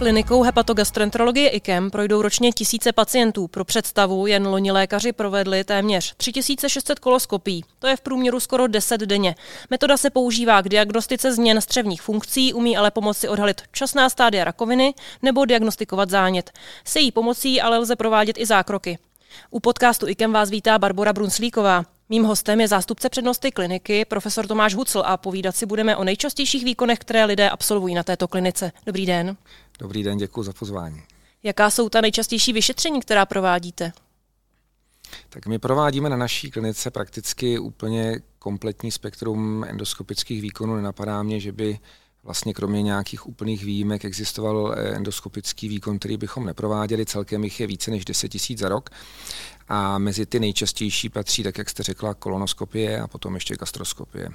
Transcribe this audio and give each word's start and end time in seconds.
Klinikou 0.00 0.42
hepatogastroenterologie 0.42 1.48
IKEM 1.48 1.90
projdou 1.90 2.22
ročně 2.22 2.52
tisíce 2.52 2.92
pacientů. 2.92 3.48
Pro 3.48 3.64
představu 3.64 4.26
jen 4.26 4.46
loni 4.46 4.72
lékaři 4.72 5.12
provedli 5.12 5.64
téměř 5.64 6.14
3600 6.16 6.98
koloskopí. 6.98 7.64
To 7.78 7.86
je 7.86 7.96
v 7.96 8.00
průměru 8.00 8.40
skoro 8.40 8.66
10 8.66 9.00
denně. 9.00 9.34
Metoda 9.70 9.96
se 9.96 10.10
používá 10.10 10.62
k 10.62 10.68
diagnostice 10.68 11.32
změn 11.32 11.60
střevních 11.60 12.02
funkcí, 12.02 12.52
umí 12.52 12.76
ale 12.76 12.90
pomoci 12.90 13.28
odhalit 13.28 13.62
časná 13.72 14.10
stádia 14.10 14.44
rakoviny 14.44 14.94
nebo 15.22 15.44
diagnostikovat 15.44 16.10
zánět. 16.10 16.50
Se 16.84 17.00
její 17.00 17.12
pomocí 17.12 17.60
ale 17.60 17.78
lze 17.78 17.96
provádět 17.96 18.38
i 18.38 18.46
zákroky. 18.46 18.98
U 19.50 19.60
podcastu 19.60 20.08
IKEM 20.08 20.32
vás 20.32 20.50
vítá 20.50 20.78
Barbara 20.78 21.12
Brunslíková. 21.12 21.84
Mým 22.12 22.24
hostem 22.24 22.60
je 22.60 22.68
zástupce 22.68 23.08
přednosti 23.08 23.50
kliniky, 23.50 24.04
profesor 24.04 24.46
Tomáš 24.46 24.74
Hucl 24.74 25.02
a 25.06 25.16
povídat 25.16 25.56
si 25.56 25.66
budeme 25.66 25.96
o 25.96 26.04
nejčastějších 26.04 26.64
výkonech, 26.64 26.98
které 26.98 27.24
lidé 27.24 27.50
absolvují 27.50 27.94
na 27.94 28.02
této 28.02 28.28
klinice. 28.28 28.72
Dobrý 28.86 29.06
den. 29.06 29.36
Dobrý 29.78 30.02
den, 30.02 30.18
děkuji 30.18 30.42
za 30.42 30.52
pozvání. 30.52 31.02
Jaká 31.42 31.70
jsou 31.70 31.88
ta 31.88 32.00
nejčastější 32.00 32.52
vyšetření, 32.52 33.00
která 33.00 33.26
provádíte? 33.26 33.92
Tak 35.28 35.46
my 35.46 35.58
provádíme 35.58 36.08
na 36.08 36.16
naší 36.16 36.50
klinice 36.50 36.90
prakticky 36.90 37.58
úplně 37.58 38.20
kompletní 38.38 38.90
spektrum 38.90 39.64
endoskopických 39.68 40.42
výkonů. 40.42 40.76
Nenapadá 40.76 41.22
mě, 41.22 41.40
že 41.40 41.52
by 41.52 41.78
vlastně 42.22 42.54
kromě 42.54 42.82
nějakých 42.82 43.26
úplných 43.26 43.64
výjimek 43.64 44.04
existoval 44.04 44.74
eh, 44.76 44.96
endoskopický 44.96 45.68
výkon, 45.68 45.98
který 45.98 46.16
bychom 46.16 46.46
neprováděli. 46.46 47.06
Celkem 47.06 47.44
jich 47.44 47.60
je 47.60 47.66
více 47.66 47.90
než 47.90 48.04
10 48.04 48.34
000 48.34 48.58
za 48.58 48.68
rok. 48.68 48.90
A 49.68 49.98
mezi 49.98 50.26
ty 50.26 50.40
nejčastější 50.40 51.08
patří, 51.08 51.42
tak 51.42 51.58
jak 51.58 51.70
jste 51.70 51.82
řekla, 51.82 52.14
kolonoskopie 52.14 53.00
a 53.00 53.06
potom 53.06 53.34
ještě 53.34 53.56
gastroskopie. 53.56 54.28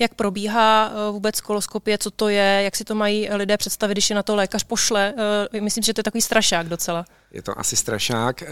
Jak 0.00 0.14
probíhá 0.14 0.90
eh, 0.90 1.12
vůbec 1.12 1.40
koloskopie, 1.40 1.98
co 1.98 2.10
to 2.10 2.28
je, 2.28 2.60
jak 2.64 2.76
si 2.76 2.84
to 2.84 2.94
mají 2.94 3.28
lidé 3.30 3.56
představit, 3.56 3.94
když 3.94 4.10
je 4.10 4.16
na 4.16 4.22
to 4.22 4.36
lékař 4.36 4.64
pošle? 4.64 5.14
Eh, 5.52 5.60
myslím, 5.60 5.82
že 5.82 5.94
to 5.94 5.98
je 5.98 6.04
takový 6.04 6.22
strašák 6.22 6.68
docela. 6.68 7.04
Je 7.30 7.42
to 7.42 7.58
asi 7.58 7.76
strašák. 7.76 8.42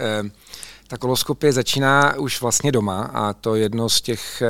Ta 0.87 0.97
koloskopie 0.97 1.53
začíná 1.53 2.15
už 2.15 2.41
vlastně 2.41 2.71
doma 2.71 3.03
a 3.03 3.33
to 3.33 3.55
jedno 3.55 3.89
z 3.89 4.01
těch 4.01 4.43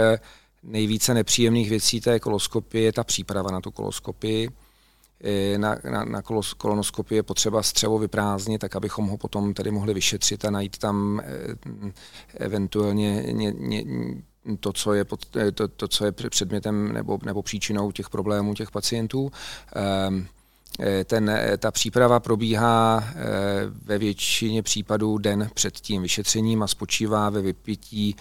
nejvíce 0.63 1.13
nepříjemných 1.13 1.69
věcí 1.69 2.01
té 2.01 2.19
koloskopie 2.19 2.83
je 2.83 2.93
ta 2.93 3.03
příprava 3.03 3.51
na 3.51 3.61
tu 3.61 3.71
koloskopii. 3.71 4.49
Na, 5.57 5.75
na, 5.91 6.05
na 6.05 6.21
kolos, 6.21 6.53
kolonoskopii 6.53 7.17
je 7.17 7.23
potřeba 7.23 7.63
střevo 7.63 7.99
vyprázdnit, 7.99 8.61
tak 8.61 8.75
abychom 8.75 9.07
ho 9.07 9.17
potom 9.17 9.53
tedy 9.53 9.71
mohli 9.71 9.93
vyšetřit 9.93 10.45
a 10.45 10.51
najít 10.51 10.77
tam 10.77 11.21
eh, 11.23 11.93
eventuálně 12.37 13.23
ně, 13.31 13.53
ně, 13.57 13.83
to, 14.59 14.73
co 14.73 14.93
je, 14.93 15.05
pod, 15.05 15.35
eh, 15.35 15.51
to, 15.51 15.67
to, 15.67 15.87
co 15.87 16.05
je 16.05 16.11
předmětem 16.11 16.93
nebo, 16.93 17.19
nebo 17.25 17.41
příčinou 17.41 17.91
těch 17.91 18.09
problémů 18.09 18.53
těch 18.53 18.71
pacientů. 18.71 19.31
Um, 20.09 20.27
ten, 21.05 21.39
ta 21.57 21.71
příprava 21.71 22.19
probíhá 22.19 23.03
ve 23.85 23.97
většině 23.97 24.63
případů 24.63 25.17
den 25.17 25.49
před 25.53 25.73
tím 25.73 26.01
vyšetřením 26.01 26.63
a 26.63 26.67
spočívá 26.67 27.29
ve 27.29 27.41
vypití 27.41 28.15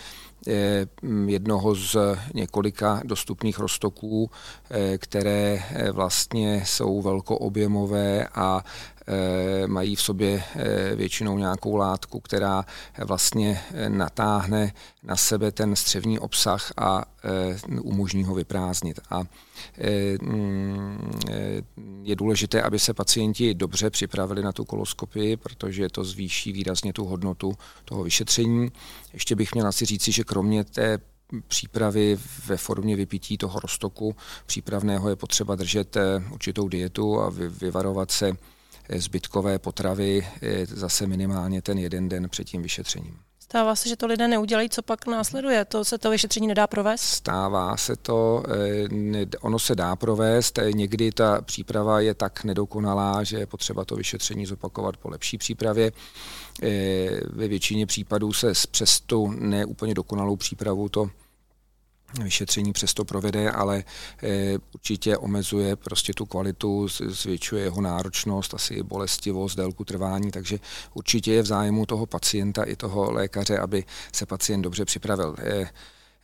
jednoho 1.27 1.75
z 1.75 1.97
několika 2.35 3.01
dostupných 3.05 3.59
roztoků, 3.59 4.31
eh, 4.71 4.99
které 4.99 5.63
eh, 5.71 5.93
vlastně 5.93 6.63
jsou 6.67 7.03
velkoobjemové 7.03 8.29
a 8.35 8.65
eh, 9.07 9.67
mají 9.67 9.97
v 9.97 10.03
sobě 10.03 10.45
většinou 10.95 11.39
nějakou 11.39 11.77
látku, 11.77 12.21
která 12.21 12.65
vlastně 13.05 13.61
natáhne 13.89 14.73
na 15.03 15.17
sebe 15.17 15.53
ten 15.53 15.77
střevní 15.77 16.19
obsah 16.19 16.73
a 16.77 17.05
umožní 17.83 18.25
ho 18.25 18.35
vyprázdnit. 18.35 19.01
A 19.11 19.23
mm, 20.23 21.21
je 22.03 22.17
důležité, 22.17 22.63
aby 22.63 22.79
se 22.79 22.95
pacienti 22.95 23.55
dobře 23.55 23.91
připravili 23.91 24.43
na 24.43 24.53
tu 24.53 24.65
koloskopii, 24.65 25.37
protože 25.37 25.89
to 25.89 26.05
zvýší 26.05 26.53
výrazně 26.53 26.93
tu 26.93 27.05
hodnotu 27.05 27.55
toho 27.85 28.05
vyšetření. 28.05 28.73
Ještě 29.13 29.37
bych 29.37 29.55
měl 29.55 29.67
asi 29.67 29.85
říci, 29.85 30.13
že 30.13 30.25
kromě 30.33 30.65
té 30.65 30.99
přípravy 31.49 32.19
ve 32.47 32.57
formě 32.57 32.97
vypití 32.97 33.39
toho 33.39 33.61
roztoku 33.61 34.17
přípravného 34.47 35.09
je 35.09 35.17
potřeba 35.17 35.55
držet 35.55 35.97
eh, 35.97 36.25
určitou 36.33 36.69
dietu 36.69 37.21
a 37.21 37.31
vyvarovat 37.61 38.11
se 38.11 38.33
eh, 38.89 39.01
zbytkové 39.01 39.59
potravy 39.59 40.27
eh, 40.43 40.67
zase 40.67 41.07
minimálně 41.07 41.63
ten 41.63 41.79
jeden 41.79 42.09
den 42.09 42.29
před 42.29 42.45
tím 42.45 42.63
vyšetřením. 42.63 43.19
Stává 43.53 43.77
se, 43.77 43.89
že 43.89 43.97
to 43.97 44.07
lidé 44.07 44.29
neudělají, 44.29 44.69
co 44.69 44.83
pak 44.83 45.07
následuje? 45.07 45.65
To 45.65 45.85
se 45.85 45.99
to 45.99 46.11
vyšetření 46.11 46.47
nedá 46.47 46.67
provést? 46.67 47.01
Stává 47.01 47.77
se 47.77 47.97
to, 47.97 48.43
ono 49.41 49.59
se 49.59 49.75
dá 49.75 49.97
provést, 49.97 50.59
někdy 50.75 51.13
ta 51.13 51.43
příprava 51.43 52.01
je 52.01 52.15
tak 52.15 52.45
nedokonalá, 52.45 53.23
že 53.23 53.39
je 53.39 53.47
potřeba 53.47 53.85
to 53.85 53.97
vyšetření 53.97 54.47
zopakovat 54.47 54.97
po 54.97 55.09
lepší 55.09 55.39
přípravě. 55.39 55.93
Ve 57.31 57.49
většině 57.49 57.87
případů 57.87 58.33
se 58.33 58.53
přes 58.71 59.01
tu 59.01 59.31
neúplně 59.31 59.95
dokonalou 59.95 60.37
přípravu 60.37 60.89
to 60.89 61.11
vyšetření 62.21 62.73
přesto 62.73 63.05
provede, 63.05 63.51
ale 63.51 63.85
e, 64.23 64.59
určitě 64.75 65.17
omezuje 65.17 65.77
prostě 65.77 66.13
tu 66.13 66.27
kvalitu, 66.27 66.89
zvětšuje 66.89 67.65
jeho 67.65 67.81
náročnost, 67.81 68.55
asi 68.55 68.83
bolestivost, 68.83 69.57
délku 69.57 69.85
trvání, 69.85 70.31
takže 70.31 70.59
určitě 70.95 71.33
je 71.33 71.43
v 71.43 71.47
zájmu 71.47 71.87
toho 71.87 72.07
pacienta 72.07 72.65
i 72.65 72.77
toho 72.77 73.13
lékaře, 73.13 73.59
aby 73.59 73.85
se 74.13 74.27
pacient 74.27 74.63
dobře 74.63 74.85
připravil. 74.85 75.37
E, 75.39 75.71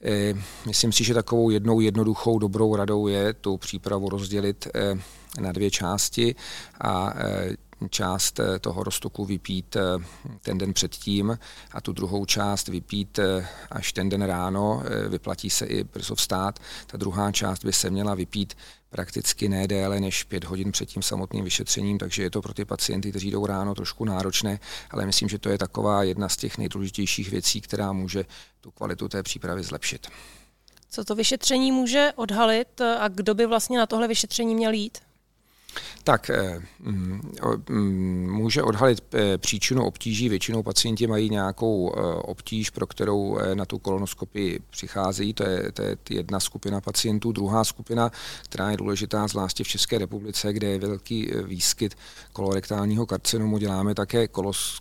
e, 0.04 0.34
myslím 0.66 0.92
si, 0.92 1.04
že 1.04 1.14
takovou 1.14 1.50
jednou 1.50 1.80
jednoduchou 1.80 2.38
dobrou 2.38 2.76
radou 2.76 3.06
je 3.06 3.32
tu 3.32 3.56
přípravu 3.56 4.08
rozdělit 4.08 4.68
na 5.40 5.52
dvě 5.52 5.70
části 5.70 6.34
a 6.80 7.14
část 7.90 8.40
eh, 8.40 8.58
toho 8.58 8.84
roztoku 8.84 9.24
vypít 9.24 9.76
eh, 9.76 10.04
ten 10.42 10.58
den 10.58 10.72
předtím 10.72 11.38
a 11.72 11.80
tu 11.80 11.92
druhou 11.92 12.24
část 12.24 12.68
vypít 12.68 13.18
eh, 13.18 13.48
až 13.70 13.92
ten 13.92 14.08
den 14.08 14.22
ráno. 14.22 14.82
Vyplatí 15.08 15.50
se 15.50 15.66
i 15.66 15.84
brzo 15.84 16.14
vstát. 16.14 16.58
Ta 16.86 16.96
druhá 16.96 17.32
část 17.32 17.64
by 17.64 17.72
se 17.72 17.90
měla 17.90 18.14
vypít 18.14 18.54
prakticky 18.90 19.48
ne 19.48 19.68
déle 19.68 20.00
než 20.00 20.24
pět 20.24 20.44
hodin 20.44 20.72
před 20.72 20.86
tím 20.86 21.02
samotným 21.02 21.44
vyšetřením, 21.44 21.98
takže 21.98 22.22
je 22.22 22.30
to 22.30 22.42
pro 22.42 22.54
ty 22.54 22.64
pacienty, 22.64 23.10
kteří 23.10 23.30
jdou 23.30 23.46
ráno, 23.46 23.74
trošku 23.74 24.04
náročné, 24.04 24.60
ale 24.90 25.06
myslím, 25.06 25.28
že 25.28 25.38
to 25.38 25.48
je 25.48 25.58
taková 25.58 26.02
jedna 26.02 26.28
z 26.28 26.36
těch 26.36 26.58
nejdůležitějších 26.58 27.30
věcí, 27.30 27.60
která 27.60 27.92
může 27.92 28.24
tu 28.60 28.70
kvalitu 28.70 29.08
té 29.08 29.22
přípravy 29.22 29.62
zlepšit. 29.62 30.06
Co 30.90 31.04
to 31.04 31.14
vyšetření 31.14 31.72
může 31.72 32.12
odhalit 32.16 32.80
a 32.80 33.08
kdo 33.08 33.34
by 33.34 33.46
vlastně 33.46 33.78
na 33.78 33.86
tohle 33.86 34.08
vyšetření 34.08 34.54
měl 34.54 34.72
jít? 34.72 34.98
Tak 36.04 36.30
eh, 36.30 36.62
mm, 36.80 37.32
mm, 37.68 38.30
může 38.32 38.62
odhalit 38.62 39.14
eh, 39.14 39.38
příčinu 39.38 39.84
obtíží. 39.84 40.28
Většinou 40.28 40.62
pacienti 40.62 41.06
mají 41.06 41.30
nějakou 41.30 41.92
eh, 41.92 42.00
obtíž, 42.14 42.70
pro 42.70 42.86
kterou 42.86 43.38
na 43.54 43.64
tu 43.64 43.78
kolonoskopii 43.78 44.60
přicházejí. 44.70 45.34
To 45.34 45.42
je, 45.42 45.72
to 45.72 45.82
je 45.82 45.96
jedna 46.10 46.40
skupina 46.40 46.80
pacientů. 46.80 47.32
Druhá 47.32 47.64
skupina, 47.64 48.12
která 48.44 48.70
je 48.70 48.76
důležitá 48.76 49.28
zvláště 49.28 49.64
v 49.64 49.68
České 49.68 49.98
republice, 49.98 50.52
kde 50.52 50.66
je 50.66 50.78
velký 50.78 51.30
výskyt 51.44 51.94
kolorektálního 52.32 53.06
karcinomu, 53.06 53.58
děláme 53.58 53.94
také 53.94 54.28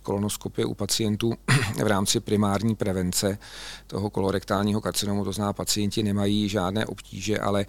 kolonoskopie 0.02 0.66
u 0.66 0.74
pacientů 0.74 1.32
v 1.84 1.86
rámci 1.86 2.20
primární 2.20 2.74
prevence 2.74 3.38
toho 3.86 4.10
kolorektálního 4.10 4.80
karcinomu. 4.80 5.24
To 5.24 5.32
znamená, 5.32 5.52
pacienti 5.52 6.02
nemají 6.02 6.48
žádné 6.48 6.86
obtíže, 6.86 7.38
ale 7.38 7.66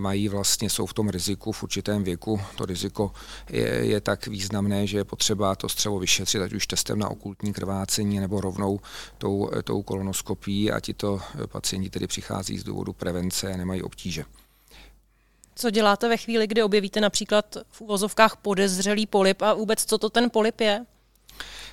mají 0.00 0.28
vlastně, 0.28 0.70
jsou 0.70 0.86
v 0.86 0.94
tom 0.94 1.08
riziku 1.08 1.52
v 1.52 1.61
určitém 1.62 2.04
věku 2.04 2.40
to 2.56 2.66
riziko 2.66 3.12
je, 3.50 3.68
je 3.68 4.00
tak 4.00 4.26
významné, 4.26 4.86
že 4.86 4.98
je 4.98 5.04
potřeba 5.04 5.54
to 5.54 5.68
střevo 5.68 5.98
vyšetřit, 5.98 6.42
ať 6.42 6.52
už 6.52 6.66
testem 6.66 6.98
na 6.98 7.08
okultní 7.08 7.52
krvácení 7.52 8.20
nebo 8.20 8.40
rovnou 8.40 8.80
tou, 9.18 9.50
tou 9.64 9.82
kolonoskopií 9.82 10.70
a 10.70 10.80
tito 10.80 11.20
pacienti 11.46 11.90
tedy 11.90 12.06
přichází 12.06 12.58
z 12.58 12.64
důvodu 12.64 12.92
prevence 12.92 13.52
a 13.52 13.56
nemají 13.56 13.82
obtíže. 13.82 14.24
Co 15.54 15.70
děláte 15.70 16.08
ve 16.08 16.16
chvíli, 16.16 16.46
kdy 16.46 16.62
objevíte 16.62 17.00
například 17.00 17.56
v 17.70 17.80
uvozovkách 17.80 18.36
podezřelý 18.36 19.06
polip 19.06 19.42
a 19.42 19.54
vůbec 19.54 19.84
co 19.84 19.98
to 19.98 20.10
ten 20.10 20.30
polip 20.30 20.60
je? 20.60 20.84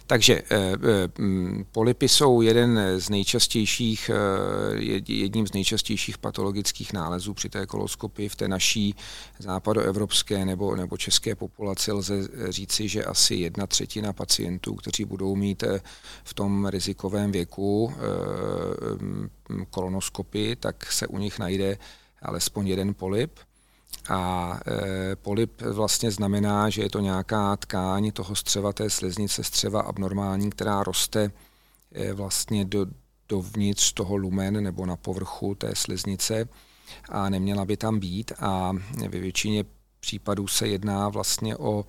Takže 0.09 0.41
eh, 0.41 0.43
eh, 0.49 1.21
mm, 1.21 1.65
polipy 1.71 2.09
jsou 2.09 2.41
jeden 2.41 2.79
z 2.97 3.09
nejčastějších, 3.09 4.11
eh, 4.13 5.03
jedním 5.07 5.47
z 5.47 5.53
nejčastějších 5.53 6.17
patologických 6.17 6.93
nálezů 6.93 7.33
při 7.33 7.49
té 7.49 7.65
koloskopii 7.65 8.29
v 8.29 8.35
té 8.35 8.47
naší 8.47 8.95
západoevropské 9.39 10.45
nebo, 10.45 10.75
nebo 10.75 10.97
české 10.97 11.35
populaci. 11.35 11.91
Lze 11.91 12.27
říci, 12.49 12.87
že 12.87 13.03
asi 13.03 13.35
jedna 13.35 13.67
třetina 13.67 14.13
pacientů, 14.13 14.75
kteří 14.75 15.05
budou 15.05 15.35
mít 15.35 15.63
v 16.23 16.33
tom 16.33 16.65
rizikovém 16.65 17.31
věku 17.31 17.93
mm, 19.01 19.29
kolonoskopii, 19.69 20.55
tak 20.55 20.91
se 20.91 21.07
u 21.07 21.17
nich 21.17 21.39
najde 21.39 21.77
alespoň 22.21 22.67
jeden 22.67 22.93
polip. 22.93 23.39
A 24.09 24.53
e, 24.67 25.15
polip 25.15 25.61
vlastně 25.61 26.11
znamená, 26.11 26.69
že 26.69 26.81
je 26.81 26.89
to 26.89 26.99
nějaká 26.99 27.55
tkáň 27.57 28.11
toho 28.11 28.35
střeva, 28.35 28.73
té 28.73 28.89
sliznice 28.89 29.43
střeva 29.43 29.81
abnormální, 29.81 30.49
která 30.49 30.83
roste 30.83 31.31
e, 31.91 32.13
vlastně 32.13 32.65
do, 32.65 32.85
dovnitř 33.29 33.93
toho 33.93 34.15
lumen 34.15 34.63
nebo 34.63 34.85
na 34.85 34.95
povrchu 34.95 35.55
té 35.55 35.75
sliznice 35.75 36.49
a 37.09 37.29
neměla 37.29 37.65
by 37.65 37.77
tam 37.77 37.99
být 37.99 38.31
a 38.39 38.73
ve 39.09 39.19
většině 39.19 39.65
případů 39.99 40.47
se 40.47 40.67
jedná 40.67 41.09
vlastně 41.09 41.57
o 41.57 41.85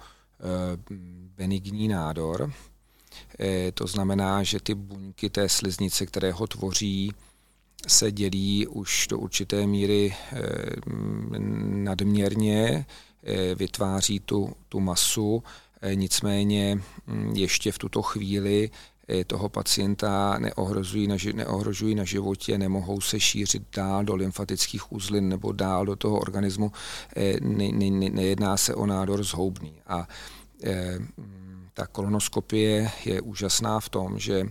benigní 1.36 1.88
nádor. 1.88 2.52
To 3.74 3.86
znamená, 3.86 4.42
že 4.42 4.60
ty 4.60 4.74
buňky 4.74 5.30
té 5.30 5.48
sliznice, 5.48 6.06
které 6.06 6.32
ho 6.32 6.46
tvoří, 6.46 7.12
se 7.86 8.12
dělí 8.12 8.66
už 8.66 9.06
do 9.10 9.18
určité 9.18 9.66
míry 9.66 10.14
nadměrně, 11.66 12.86
vytváří 13.54 14.20
tu, 14.20 14.52
tu 14.68 14.80
masu, 14.80 15.42
nicméně 15.94 16.80
hm, 17.06 17.32
ještě 17.34 17.72
v 17.72 17.78
tuto 17.78 18.02
chvíli 18.02 18.70
toho 19.26 19.48
pacienta 19.48 20.38
neohrožují 20.38 21.06
na, 21.06 21.16
neohrožují 21.34 21.94
na 21.94 22.04
životě, 22.04 22.58
nemohou 22.58 23.00
se 23.00 23.20
šířit 23.20 23.62
dál 23.76 24.04
do 24.04 24.14
lymfatických 24.14 24.92
uzlin 24.92 25.28
nebo 25.28 25.52
dál 25.52 25.86
do 25.86 25.96
toho 25.96 26.18
organismu. 26.18 26.72
Ne, 27.40 27.68
ne, 27.72 27.90
nejedná 28.10 28.56
se 28.56 28.74
o 28.74 28.86
nádor 28.86 29.24
zhoubný. 29.24 29.72
A 29.86 30.08
ta 31.74 31.86
kolonoskopie 31.86 32.90
je 33.04 33.20
úžasná 33.20 33.80
v 33.80 33.88
tom, 33.88 34.18
že 34.18 34.44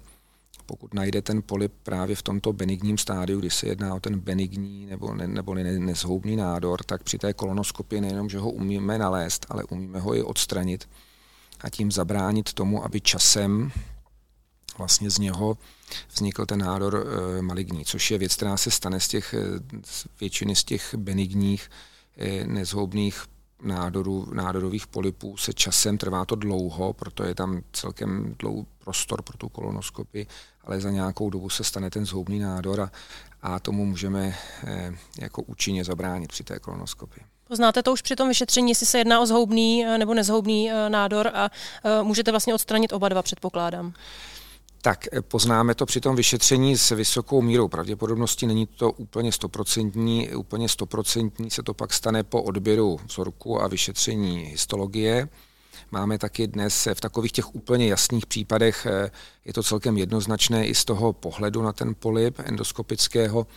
pokud 0.70 0.94
najde 0.94 1.22
ten 1.22 1.42
polip 1.46 1.74
právě 1.84 2.16
v 2.16 2.22
tomto 2.22 2.54
benigním 2.54 2.98
stádiu, 2.98 3.40
kdy 3.40 3.50
se 3.50 3.68
jedná 3.68 3.96
o 3.96 4.00
ten 4.00 4.20
benigní 4.20 4.86
nebo, 4.86 5.14
ne, 5.14 5.28
nebo 5.28 5.54
ne, 5.54 5.64
nezhoubný 5.64 6.36
nádor, 6.36 6.84
tak 6.84 7.04
při 7.04 7.18
té 7.18 7.34
kolonoskopii 7.34 8.02
nejenom, 8.02 8.30
že 8.30 8.40
ho 8.40 8.52
umíme 8.52 8.98
nalézt, 8.98 9.46
ale 9.50 9.64
umíme 9.64 10.00
ho 10.00 10.16
i 10.16 10.24
odstranit 10.24 10.90
a 11.62 11.70
tím 11.70 11.92
zabránit 11.92 12.54
tomu, 12.54 12.86
aby 12.86 13.02
časem 13.02 13.72
vlastně 14.78 15.10
z 15.10 15.18
něho 15.18 15.58
vznikl 16.14 16.46
ten 16.46 16.60
nádor 16.60 17.08
e, 17.40 17.42
maligní, 17.42 17.86
což 17.86 18.12
je 18.12 18.18
věc, 18.18 18.36
která 18.36 18.58
se 18.58 18.72
stane 18.72 19.00
z 19.00 19.08
těch 19.08 19.34
e, 19.34 19.40
z 19.86 20.08
většiny 20.20 20.56
z 20.56 20.64
těch 20.64 20.96
benigních 20.96 21.70
e, 22.18 22.48
nezhoubných 22.48 23.26
nádorů, 23.62 24.28
nádorových 24.34 24.88
polipů 24.88 25.38
se 25.38 25.54
časem, 25.54 25.98
trvá 25.98 26.26
to 26.26 26.36
dlouho, 26.36 26.94
proto 26.94 27.24
je 27.24 27.36
tam 27.36 27.62
celkem 27.74 28.36
dlouhý 28.40 28.66
prostor 28.78 29.22
pro 29.22 29.38
tu 29.38 29.50
kolonoskopii, 29.50 30.28
ale 30.64 30.82
za 30.82 30.90
nějakou 30.90 31.30
dobu 31.30 31.50
se 31.50 31.64
stane 31.64 31.90
ten 31.90 32.06
zhoubný 32.06 32.40
nádor 32.40 32.82
a, 32.82 32.92
a 33.42 33.60
tomu 33.60 33.86
můžeme 33.86 34.36
e, 34.64 34.94
jako 35.20 35.42
účinně 35.42 35.84
zabránit 35.84 36.28
při 36.28 36.44
té 36.44 36.60
kolonoskopii. 36.60 37.24
Poznáte 37.48 37.84
to 37.84 37.94
už 37.94 38.02
při 38.02 38.16
tom 38.16 38.28
vyšetření, 38.28 38.72
jestli 38.72 38.86
se 38.86 38.98
jedná 38.98 39.20
o 39.20 39.26
zhoubný 39.26 39.86
nebo 39.98 40.14
nezhoubný 40.14 40.72
nádor 40.88 41.32
a 41.34 41.50
můžete 42.04 42.32
vlastně 42.32 42.54
odstranit 42.54 42.94
oba 42.94 43.10
dva, 43.10 43.22
předpokládám 43.22 43.94
tak 44.82 45.08
eh, 45.12 45.22
poznáme 45.22 45.76
to 45.76 45.86
při 45.86 46.02
tom 46.02 46.16
vyšetření 46.16 46.78
s 46.78 46.90
vysokou 46.92 47.42
mírou 47.42 47.68
pravděpodobnosti. 47.68 48.48
Není 48.48 48.68
to 48.68 48.92
úplně 48.92 49.32
stoprocentní, 49.32 50.30
úplně 50.30 50.70
stoprocentní 50.70 51.52
se 51.52 51.64
to 51.64 51.74
pak 51.74 51.94
stane 51.94 52.24
po 52.24 52.44
odběru 52.44 53.00
vzorku 53.06 53.62
a 53.62 53.68
vyšetření 53.68 54.38
histologie. 54.38 55.30
Máme 55.92 56.18
taky 56.18 56.48
dnes 56.48 56.88
v 56.94 57.02
takových 57.02 57.32
těch 57.32 57.56
úplně 57.56 57.88
jasných 57.88 58.26
případech, 58.26 58.86
eh, 58.86 59.12
je 59.46 59.54
to 59.54 59.64
celkem 59.64 59.98
jednoznačné 59.98 60.68
i 60.68 60.76
z 60.76 60.86
toho 60.86 61.14
pohledu 61.14 61.62
na 61.62 61.74
ten 61.74 61.96
polyp 62.00 62.40
endoskopického, 62.40 63.48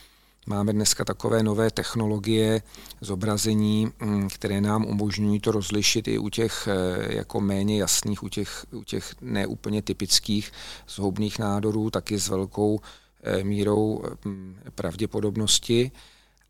Máme 0.46 0.72
dneska 0.72 1.04
takové 1.04 1.42
nové 1.42 1.70
technologie 1.70 2.62
zobrazení, 3.00 3.92
mm, 4.00 4.28
které 4.28 4.60
nám 4.60 4.84
umožňují 4.84 5.40
to 5.40 5.52
rozlišit 5.52 6.08
i 6.08 6.18
u 6.18 6.28
těch 6.28 6.68
eh, 6.68 7.14
jako 7.16 7.40
méně 7.40 7.80
jasných, 7.80 8.22
u 8.22 8.28
těch, 8.28 8.66
u 8.72 8.84
těch 8.84 9.14
neúplně 9.20 9.82
typických 9.82 10.52
zhoubných 10.88 11.38
nádorů, 11.38 11.90
taky 11.90 12.18
s 12.18 12.28
velkou 12.28 12.80
eh, 13.22 13.44
mírou 13.44 14.02
mm, 14.24 14.56
pravděpodobnosti. 14.74 15.90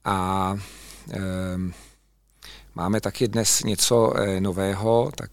A 0.05 0.57
ehm, 1.11 1.73
Máme 2.75 3.01
taky 3.01 3.29
dnes 3.29 3.63
něco 3.63 4.13
eh, 4.17 4.41
nového, 4.41 5.13
tak, 5.17 5.31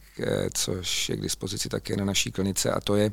což 0.54 1.10
je 1.10 1.18
k 1.18 1.22
dispozici 1.22 1.70
také 1.70 1.98
na 1.98 2.06
naší 2.06 2.32
klinice, 2.32 2.72
a 2.72 2.80
to 2.80 2.96
je 2.96 3.12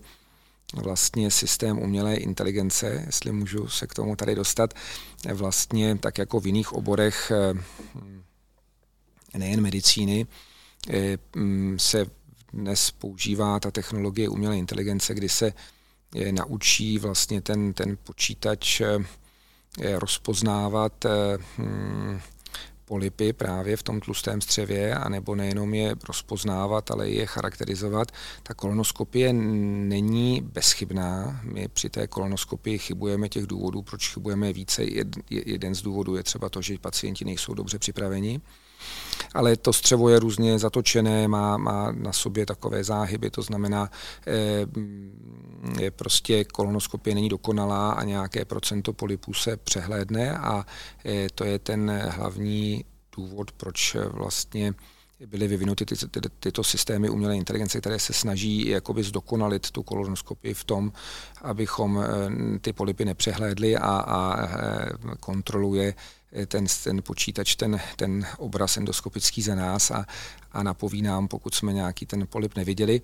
vlastně 0.74 1.30
systém 1.30 1.78
umělé 1.78 2.16
inteligence, 2.16 3.02
jestli 3.06 3.32
můžu 3.32 3.68
se 3.68 3.86
k 3.86 3.94
tomu 3.94 4.16
tady 4.16 4.34
dostat, 4.34 4.74
vlastně 5.34 5.98
tak 5.98 6.18
jako 6.18 6.40
v 6.40 6.46
jiných 6.46 6.72
oborech 6.72 7.32
eh, 7.34 7.54
nejen 9.38 9.60
medicíny, 9.60 10.26
eh, 10.90 11.18
mm, 11.36 11.78
se 11.78 12.06
dnes 12.52 12.90
používá 12.90 13.60
ta 13.60 13.70
technologie 13.70 14.28
umělé 14.28 14.58
inteligence, 14.58 15.14
kdy 15.14 15.28
se 15.28 15.52
eh, 16.16 16.32
naučí 16.32 16.98
vlastně 16.98 17.40
ten, 17.40 17.72
ten 17.72 17.98
počítač 18.04 18.82
rozpoznávat 19.98 21.04
hm, 21.58 22.20
polipy 22.86 23.32
právě 23.32 23.76
v 23.76 23.82
tom 23.82 24.00
tlustém 24.00 24.40
střevě, 24.40 24.94
anebo 24.94 25.34
nejenom 25.34 25.74
je 25.74 25.94
rozpoznávat, 26.08 26.90
ale 26.90 27.10
i 27.10 27.16
je 27.16 27.26
charakterizovat. 27.26 28.12
Ta 28.42 28.54
kolonoskopie 28.54 29.32
není 29.32 30.40
bezchybná. 30.40 31.40
My 31.42 31.68
při 31.68 31.90
té 31.90 32.06
kolonoskopii 32.06 32.78
chybujeme 32.78 33.28
těch 33.28 33.46
důvodů, 33.46 33.82
proč 33.82 34.14
chybujeme 34.14 34.52
více. 34.52 34.84
Jeden 35.30 35.74
z 35.74 35.82
důvodů 35.82 36.16
je 36.16 36.22
třeba 36.22 36.48
to, 36.48 36.62
že 36.62 36.78
pacienti 36.78 37.24
nejsou 37.24 37.54
dobře 37.54 37.78
připraveni 37.78 38.40
ale 39.34 39.56
to 39.56 39.72
střevo 39.72 40.08
je 40.08 40.18
různě 40.18 40.58
zatočené, 40.58 41.28
má, 41.28 41.56
má 41.56 41.92
na 41.92 42.12
sobě 42.12 42.46
takové 42.46 42.84
záhyby, 42.84 43.30
to 43.30 43.42
znamená, 43.42 43.90
eh, 44.26 44.66
je 45.80 45.90
prostě 45.90 46.44
kolonoskopie 46.44 47.14
není 47.14 47.28
dokonalá 47.28 47.92
a 47.92 48.04
nějaké 48.04 48.44
procento 48.44 48.92
polipů 48.92 49.34
se 49.34 49.56
přehlédne 49.56 50.38
a 50.38 50.66
eh, 51.04 51.26
to 51.34 51.44
je 51.44 51.58
ten 51.58 52.02
hlavní 52.08 52.84
důvod, 53.16 53.52
proč 53.52 53.96
vlastně 54.10 54.74
byly 55.26 55.48
vyvinuty 55.48 55.84
ty, 55.84 55.96
ty, 55.96 56.20
tyto 56.40 56.64
systémy 56.64 57.10
umělé 57.10 57.36
inteligence, 57.36 57.80
které 57.80 57.98
se 57.98 58.12
snaží 58.12 58.68
jakoby 58.68 59.02
zdokonalit 59.02 59.70
tu 59.70 59.82
kolonoskopii 59.82 60.54
v 60.54 60.64
tom, 60.64 60.92
abychom 61.42 62.04
eh, 62.04 62.58
ty 62.58 62.72
polipy 62.72 63.04
nepřehlédli 63.04 63.76
a, 63.76 63.80
a 63.88 64.48
kontroluje 65.20 65.94
ten, 66.46 66.66
ten 66.84 67.02
počítač 67.02 67.56
ten, 67.56 67.80
ten 67.96 68.26
obraz 68.38 68.76
endoskopický 68.76 69.42
za 69.42 69.54
nás 69.54 69.90
a, 69.90 70.06
a 70.52 70.62
napoví 70.62 71.02
nám, 71.02 71.28
pokud 71.28 71.54
jsme 71.54 71.72
nějaký 71.72 72.06
ten 72.06 72.26
polip 72.26 72.56
neviděli. 72.56 73.00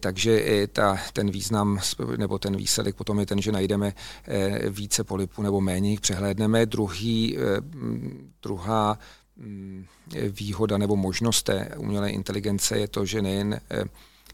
Takže 0.00 0.66
ta, 0.72 0.98
ten 1.12 1.30
význam 1.30 1.78
nebo 2.16 2.38
ten 2.38 2.56
výsledek 2.56 2.96
potom 2.96 3.20
je 3.20 3.26
ten, 3.26 3.42
že 3.42 3.52
najdeme 3.52 3.92
eh, 4.24 4.70
více 4.70 5.04
polipů 5.04 5.42
nebo 5.42 5.60
méně 5.60 5.90
jich 5.90 6.00
přehlédneme. 6.00 6.66
Druhý, 6.66 7.38
eh, 7.38 7.40
druhá 8.42 8.98
výhoda 10.28 10.78
nebo 10.78 10.96
možnost 10.96 11.42
té 11.42 11.70
umělé 11.76 12.10
inteligence 12.10 12.78
je 12.78 12.88
to, 12.88 13.06
že 13.06 13.22
nejen 13.22 13.60
eh, 13.70 13.84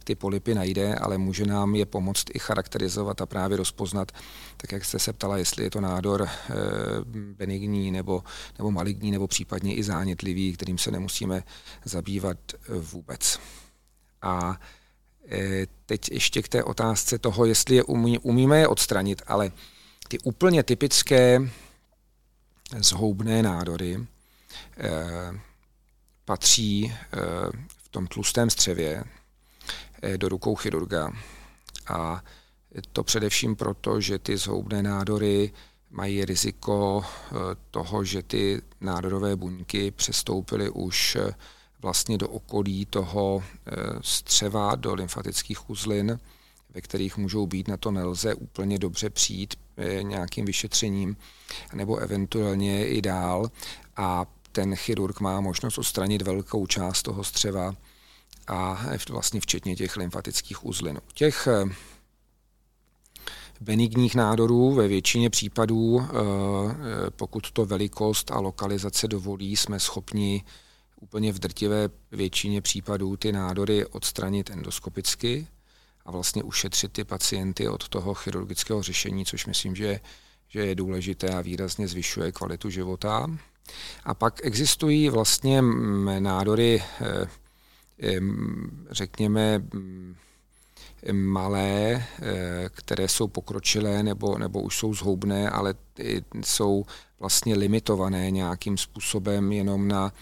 ty 0.04 0.14
polipy 0.14 0.54
najde, 0.54 0.94
ale 0.94 1.18
může 1.18 1.46
nám 1.46 1.74
je 1.74 1.86
pomoct 1.86 2.24
i 2.34 2.38
charakterizovat 2.38 3.20
a 3.20 3.26
právě 3.26 3.56
rozpoznat, 3.56 4.12
tak 4.56 4.72
jak 4.72 4.84
jste 4.84 4.98
se 4.98 5.12
ptala, 5.12 5.36
jestli 5.36 5.64
je 5.64 5.70
to 5.70 5.80
nádor 5.80 6.28
eh, 6.28 6.54
benigní 7.14 7.90
nebo, 7.90 8.22
nebo 8.58 8.70
maligní, 8.70 9.10
nebo 9.10 9.26
případně 9.26 9.74
i 9.74 9.82
zánětlivý, 9.82 10.52
kterým 10.52 10.78
se 10.78 10.90
nemusíme 10.90 11.42
zabývat 11.84 12.38
eh, 12.52 12.58
vůbec. 12.68 13.40
A 14.22 14.60
teď 15.86 16.12
ještě 16.12 16.42
k 16.42 16.48
té 16.48 16.64
otázce 16.64 17.18
toho, 17.18 17.44
jestli 17.44 17.76
je 17.76 17.84
umí, 17.84 18.18
umíme 18.18 18.58
je 18.58 18.68
odstranit, 18.68 19.22
ale 19.26 19.52
ty 20.08 20.18
úplně 20.18 20.62
typické 20.62 21.50
zhoubné 22.80 23.42
nádory 23.42 24.06
patří 26.24 26.94
v 27.76 27.88
tom 27.88 28.06
tlustém 28.06 28.50
střevě 28.50 29.04
Eh, 30.04 30.18
do 30.18 30.28
rukou 30.28 30.54
chirurga. 30.54 31.12
A 31.88 32.24
to 32.92 33.04
především 33.04 33.56
proto, 33.56 34.00
že 34.00 34.18
ty 34.18 34.36
zhoubné 34.36 34.82
nádory 34.82 35.52
mají 35.90 36.24
riziko 36.24 37.04
eh, 37.04 37.34
toho, 37.70 38.04
že 38.04 38.22
ty 38.22 38.62
nádorové 38.80 39.36
buňky 39.36 39.90
přestoupily 39.90 40.70
už 40.70 41.16
eh, 41.16 41.34
vlastně 41.82 42.18
do 42.18 42.28
okolí 42.28 42.86
toho 42.86 43.44
střeva, 44.00 44.74
do 44.74 44.94
lymfatických 44.94 45.70
uzlin, 45.70 46.18
ve 46.74 46.80
kterých 46.80 47.16
můžou 47.16 47.46
být, 47.46 47.68
na 47.68 47.76
to 47.76 47.90
nelze 47.90 48.34
úplně 48.34 48.78
dobře 48.78 49.10
přijít 49.10 49.54
nějakým 50.02 50.44
vyšetřením, 50.44 51.16
nebo 51.74 51.96
eventuálně 51.96 52.88
i 52.88 53.02
dál. 53.02 53.50
A 53.96 54.26
ten 54.54 54.76
chirurg 54.76 55.20
má 55.20 55.40
možnost 55.40 55.78
odstranit 55.78 56.22
velkou 56.22 56.66
část 56.66 57.02
toho 57.02 57.24
střeva 57.24 57.74
a 58.46 58.86
vlastně 59.10 59.40
včetně 59.40 59.76
těch 59.76 59.96
lymfatických 59.96 60.66
uzlin. 60.66 61.00
Těch 61.14 61.46
eh, 61.46 61.64
benigních 63.60 64.14
nádorů 64.14 64.74
ve 64.74 64.88
většině 64.88 65.30
případů, 65.30 66.00
eh, 66.00 66.06
eh, 66.06 67.10
pokud 67.10 67.50
to 67.50 67.66
velikost 67.66 68.30
a 68.30 68.40
lokalizace 68.40 69.08
dovolí, 69.08 69.56
jsme 69.56 69.80
schopni 69.80 70.44
úplně 71.00 71.32
v 71.32 71.38
drtivé 71.38 71.88
většině 72.12 72.60
případů 72.60 73.16
ty 73.16 73.32
nádory 73.32 73.86
odstranit 73.86 74.50
endoskopicky 74.50 75.46
a 76.04 76.10
vlastně 76.10 76.42
ušetřit 76.42 76.92
ty 76.92 77.04
pacienty 77.04 77.68
od 77.68 77.88
toho 77.88 78.14
chirurgického 78.14 78.82
řešení, 78.82 79.26
což 79.26 79.46
myslím, 79.46 79.76
že, 79.76 80.00
že 80.48 80.66
je 80.66 80.74
důležité 80.74 81.28
a 81.28 81.40
výrazně 81.40 81.88
zvyšuje 81.88 82.32
kvalitu 82.32 82.70
života. 82.70 83.26
A 84.04 84.14
pak 84.14 84.40
existují 84.42 85.08
vlastně 85.08 85.62
nádory, 86.18 86.82
řekněme, 88.90 89.62
malé, 91.12 92.04
které 92.68 93.08
jsou 93.08 93.28
pokročilé 93.28 94.02
nebo, 94.02 94.38
nebo 94.38 94.62
už 94.62 94.78
jsou 94.78 94.94
zhoubné, 94.94 95.50
ale 95.50 95.74
jsou 96.44 96.84
vlastně 97.20 97.54
limitované 97.54 98.30
nějakým 98.30 98.78
způsobem 98.78 99.52
jenom 99.52 99.88
na 99.88 100.12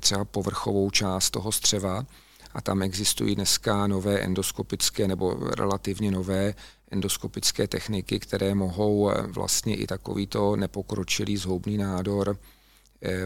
třeba 0.00 0.24
povrchovou 0.24 0.90
část 0.90 1.30
toho 1.30 1.52
střeva. 1.52 2.06
A 2.54 2.60
tam 2.60 2.82
existují 2.82 3.34
dneska 3.34 3.86
nové 3.86 4.18
endoskopické 4.18 5.08
nebo 5.08 5.34
relativně 5.56 6.10
nové 6.10 6.54
endoskopické 6.90 7.68
techniky, 7.68 8.18
které 8.18 8.54
mohou 8.54 9.10
eh, 9.10 9.22
vlastně 9.26 9.76
i 9.76 9.86
takovýto 9.86 10.56
nepokročilý 10.56 11.36
zhoubný 11.36 11.76
nádor 11.76 12.36
eh, 12.38 12.57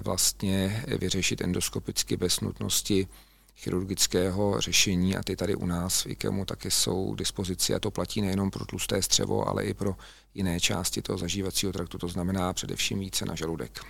vlastně 0.00 0.84
vyřešit 0.98 1.40
endoskopicky 1.40 2.16
bez 2.16 2.40
nutnosti 2.40 3.08
chirurgického 3.56 4.60
řešení. 4.60 5.16
A 5.16 5.22
ty 5.22 5.36
tady 5.36 5.54
u 5.54 5.66
nás 5.66 6.02
v 6.02 6.06
IKEMu 6.06 6.44
také 6.44 6.70
jsou 6.70 7.14
k 7.14 7.18
dispozici. 7.18 7.74
A 7.74 7.78
to 7.78 7.90
platí 7.90 8.20
nejenom 8.20 8.50
pro 8.50 8.66
tlusté 8.66 9.02
střevo, 9.02 9.48
ale 9.48 9.64
i 9.64 9.74
pro 9.74 9.96
jiné 10.34 10.60
části 10.60 11.02
toho 11.02 11.18
zažívacího 11.18 11.72
traktu, 11.72 11.98
to 11.98 12.08
znamená 12.08 12.52
především 12.52 12.98
více 12.98 13.26
na 13.26 13.34
žaludek. 13.34 13.80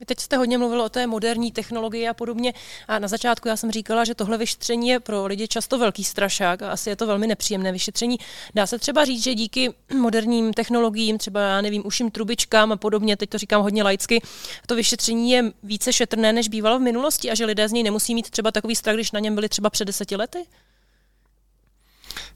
Vy 0.00 0.06
teď 0.06 0.20
jste 0.20 0.36
hodně 0.36 0.58
mluvil 0.58 0.82
o 0.82 0.88
té 0.88 1.06
moderní 1.06 1.52
technologii 1.52 2.08
a 2.08 2.14
podobně. 2.14 2.52
A 2.88 2.98
na 2.98 3.08
začátku 3.08 3.48
já 3.48 3.56
jsem 3.56 3.70
říkala, 3.70 4.04
že 4.04 4.14
tohle 4.14 4.38
vyšetření 4.38 4.88
je 4.88 5.00
pro 5.00 5.26
lidi 5.26 5.48
často 5.48 5.78
velký 5.78 6.04
strašák 6.04 6.62
a 6.62 6.70
asi 6.70 6.90
je 6.90 6.96
to 6.96 7.06
velmi 7.06 7.26
nepříjemné 7.26 7.72
vyšetření. 7.72 8.18
Dá 8.54 8.66
se 8.66 8.78
třeba 8.78 9.04
říct, 9.04 9.22
že 9.22 9.34
díky 9.34 9.74
moderním 9.98 10.52
technologiím, 10.52 11.18
třeba 11.18 11.40
já 11.40 11.60
nevím, 11.60 11.82
uším 11.86 12.10
trubičkám 12.10 12.72
a 12.72 12.76
podobně, 12.76 13.16
teď 13.16 13.30
to 13.30 13.38
říkám 13.38 13.62
hodně 13.62 13.82
laicky, 13.82 14.22
to 14.66 14.74
vyšetření 14.74 15.30
je 15.30 15.52
více 15.62 15.92
šetrné, 15.92 16.32
než 16.32 16.48
bývalo 16.48 16.78
v 16.78 16.82
minulosti 16.82 17.30
a 17.30 17.34
že 17.34 17.44
lidé 17.44 17.68
z 17.68 17.72
něj 17.72 17.82
nemusí 17.82 18.14
mít 18.14 18.30
třeba 18.30 18.50
takový 18.50 18.76
strach, 18.76 18.96
když 18.96 19.12
na 19.12 19.20
něm 19.20 19.34
byli 19.34 19.48
třeba 19.48 19.70
před 19.70 19.84
deseti 19.84 20.16
lety? 20.16 20.38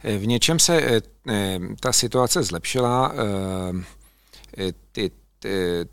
V 0.04 0.26
něčem 0.26 0.59
se 0.59 0.76
eh, 0.76 1.00
eh, 1.28 1.59
ta 1.80 1.92
situace 1.92 2.42
zlepšila. 2.42 3.14
Eh, 4.59 4.73
ty 4.92 5.11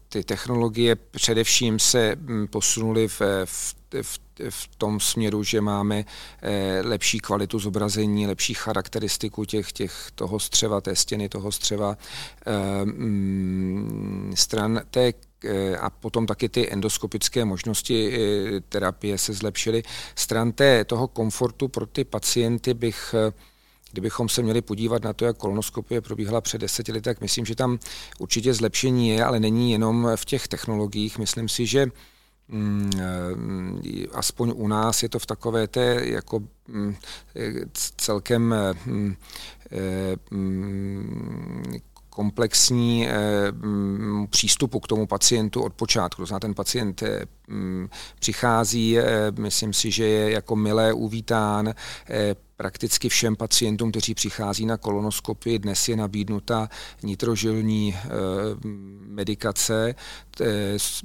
ty, 0.09 0.23
technologie 0.23 0.95
především 0.95 1.79
se 1.79 2.15
mm, 2.15 2.47
posunuly 2.47 3.07
v, 3.07 3.21
v, 3.45 3.75
v, 4.01 4.19
v 4.49 4.69
tom 4.77 4.99
směru, 4.99 5.43
že 5.43 5.61
máme 5.61 6.05
eh, 6.41 6.81
lepší 6.83 7.19
kvalitu 7.19 7.59
zobrazení, 7.59 8.27
lepší 8.27 8.53
charakteristiku 8.53 9.45
těch, 9.45 9.71
těch 9.71 10.07
toho 10.15 10.39
střeva, 10.39 10.81
té 10.81 10.95
stěny 10.95 11.29
toho 11.29 11.51
střeva, 11.51 11.97
eh, 12.45 12.85
mm, 12.85 14.33
stran 14.35 14.81
té 14.89 15.13
eh, 15.45 15.77
a 15.77 15.89
potom 15.89 16.25
taky 16.25 16.49
ty 16.49 16.71
endoskopické 16.71 17.45
možnosti 17.45 18.17
terapie 18.69 19.17
se 19.17 19.33
zlepšily. 19.33 19.83
Stran 20.15 20.51
té, 20.51 20.85
toho 20.85 21.07
komfortu 21.07 21.67
pro 21.67 21.85
ty 21.85 22.03
pacienty 22.03 22.73
bych 22.73 23.15
Kdybychom 23.91 24.29
se 24.29 24.41
měli 24.41 24.61
podívat 24.61 25.03
na 25.03 25.13
to, 25.13 25.25
jak 25.25 25.37
kolonoskopie 25.37 26.01
probíhala 26.01 26.41
před 26.41 26.61
deseti 26.61 26.91
lety, 26.91 27.03
tak 27.03 27.21
myslím, 27.21 27.45
že 27.45 27.55
tam 27.55 27.79
určitě 28.19 28.53
zlepšení 28.53 29.09
je, 29.09 29.23
ale 29.23 29.39
není 29.39 29.71
jenom 29.71 30.11
v 30.15 30.25
těch 30.25 30.47
technologiích. 30.47 31.17
Myslím 31.17 31.49
si, 31.49 31.65
že 31.65 31.85
mm, 32.47 32.89
eh, 32.99 34.07
aspoň 34.13 34.53
u 34.55 34.67
nás 34.67 35.03
je 35.03 35.09
to 35.09 35.19
v 35.19 35.25
takové 35.25 35.67
té 35.67 36.01
jako 36.03 36.39
mm, 36.67 36.95
celkem 37.97 38.55
mm, 38.85 39.15
eh, 39.71 40.15
komplexní 42.09 43.07
přístupu 44.29 44.79
k 44.79 44.87
tomu 44.87 45.07
pacientu 45.07 45.61
od 45.61 45.73
počátku. 45.73 46.21
To 46.21 46.25
znamená, 46.25 46.39
ten 46.39 46.53
pacient 46.53 47.03
eh, 47.03 47.25
přichází, 48.19 48.97
myslím 49.39 49.73
si, 49.73 49.91
že 49.91 50.05
je 50.05 50.31
jako 50.31 50.55
milé 50.55 50.93
uvítán, 50.93 51.73
prakticky 52.61 53.09
všem 53.09 53.35
pacientům, 53.35 53.91
kteří 53.91 54.13
přichází 54.13 54.65
na 54.65 54.77
kolonoskopii. 54.77 55.59
Dnes 55.59 55.89
je 55.89 55.95
nabídnuta 55.95 56.69
nitrožilní 57.03 57.95
eh, 57.95 58.09
medikace. 59.07 59.95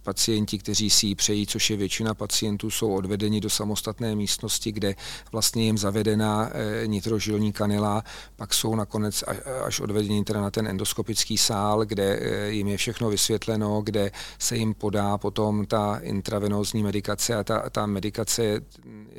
Pacienti, 0.03 0.59
kteří 0.59 0.91
si 0.91 1.07
ji 1.07 1.15
přejí, 1.15 1.47
což 1.47 1.71
je 1.71 1.77
většina 1.77 2.15
pacientů, 2.15 2.71
jsou 2.71 2.95
odvedeni 2.95 3.41
do 3.41 3.51
samostatné 3.51 4.15
místnosti, 4.15 4.73
kde 4.73 4.95
vlastně 5.33 5.65
jim 5.65 5.79
zavedena 5.79 6.51
eh, 6.53 6.87
nitrožilní 6.87 7.53
kanila, 7.53 8.05
pak 8.37 8.55
jsou 8.55 8.75
nakonec 8.75 9.25
až 9.65 9.81
odvedeni 9.81 10.25
teda 10.25 10.41
na 10.41 10.51
ten 10.51 10.67
endoskopický 10.67 11.39
sál, 11.39 11.85
kde 11.85 12.19
eh, 12.21 12.51
jim 12.51 12.69
je 12.69 12.77
všechno 12.77 13.11
vysvětleno, 13.11 13.83
kde 13.83 14.11
se 14.39 14.57
jim 14.57 14.75
podá 14.75 15.19
potom 15.19 15.67
ta 15.67 16.01
intravenózní 16.03 16.83
medikace 16.83 17.35
a 17.35 17.45
ta, 17.45 17.71
ta 17.71 17.87
medikace 17.87 18.45
je 18.45 18.61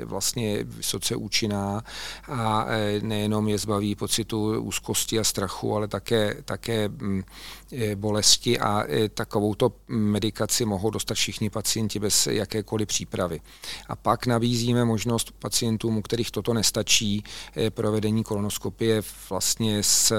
vlastně 0.05 0.63
vysoce 0.63 1.15
účinná 1.15 1.83
a 2.27 2.65
e, 2.67 2.99
nejenom 3.01 3.47
je 3.47 3.57
zbaví 3.57 3.95
pocitu 3.95 4.59
úzkosti 4.61 5.19
a 5.19 5.23
strachu, 5.23 5.75
ale 5.75 5.87
také, 5.87 6.37
také 6.45 6.89
mm, 6.89 7.23
e, 7.71 7.95
bolesti 7.95 8.59
a 8.59 8.83
e, 8.87 9.09
takovouto 9.09 9.71
medikaci 9.87 10.65
mohou 10.65 10.89
dostat 10.89 11.13
všichni 11.13 11.49
pacienti 11.49 11.99
bez 11.99 12.27
jakékoliv 12.27 12.87
přípravy. 12.87 13.41
A 13.87 13.95
pak 13.95 14.25
nabízíme 14.25 14.85
možnost 14.85 15.31
pacientům, 15.31 15.97
u 15.97 16.01
kterých 16.01 16.31
toto 16.31 16.53
nestačí, 16.53 17.23
provedení 17.69 18.23
kolonoskopie 18.23 19.01
vlastně 19.29 19.83
s 19.83 20.13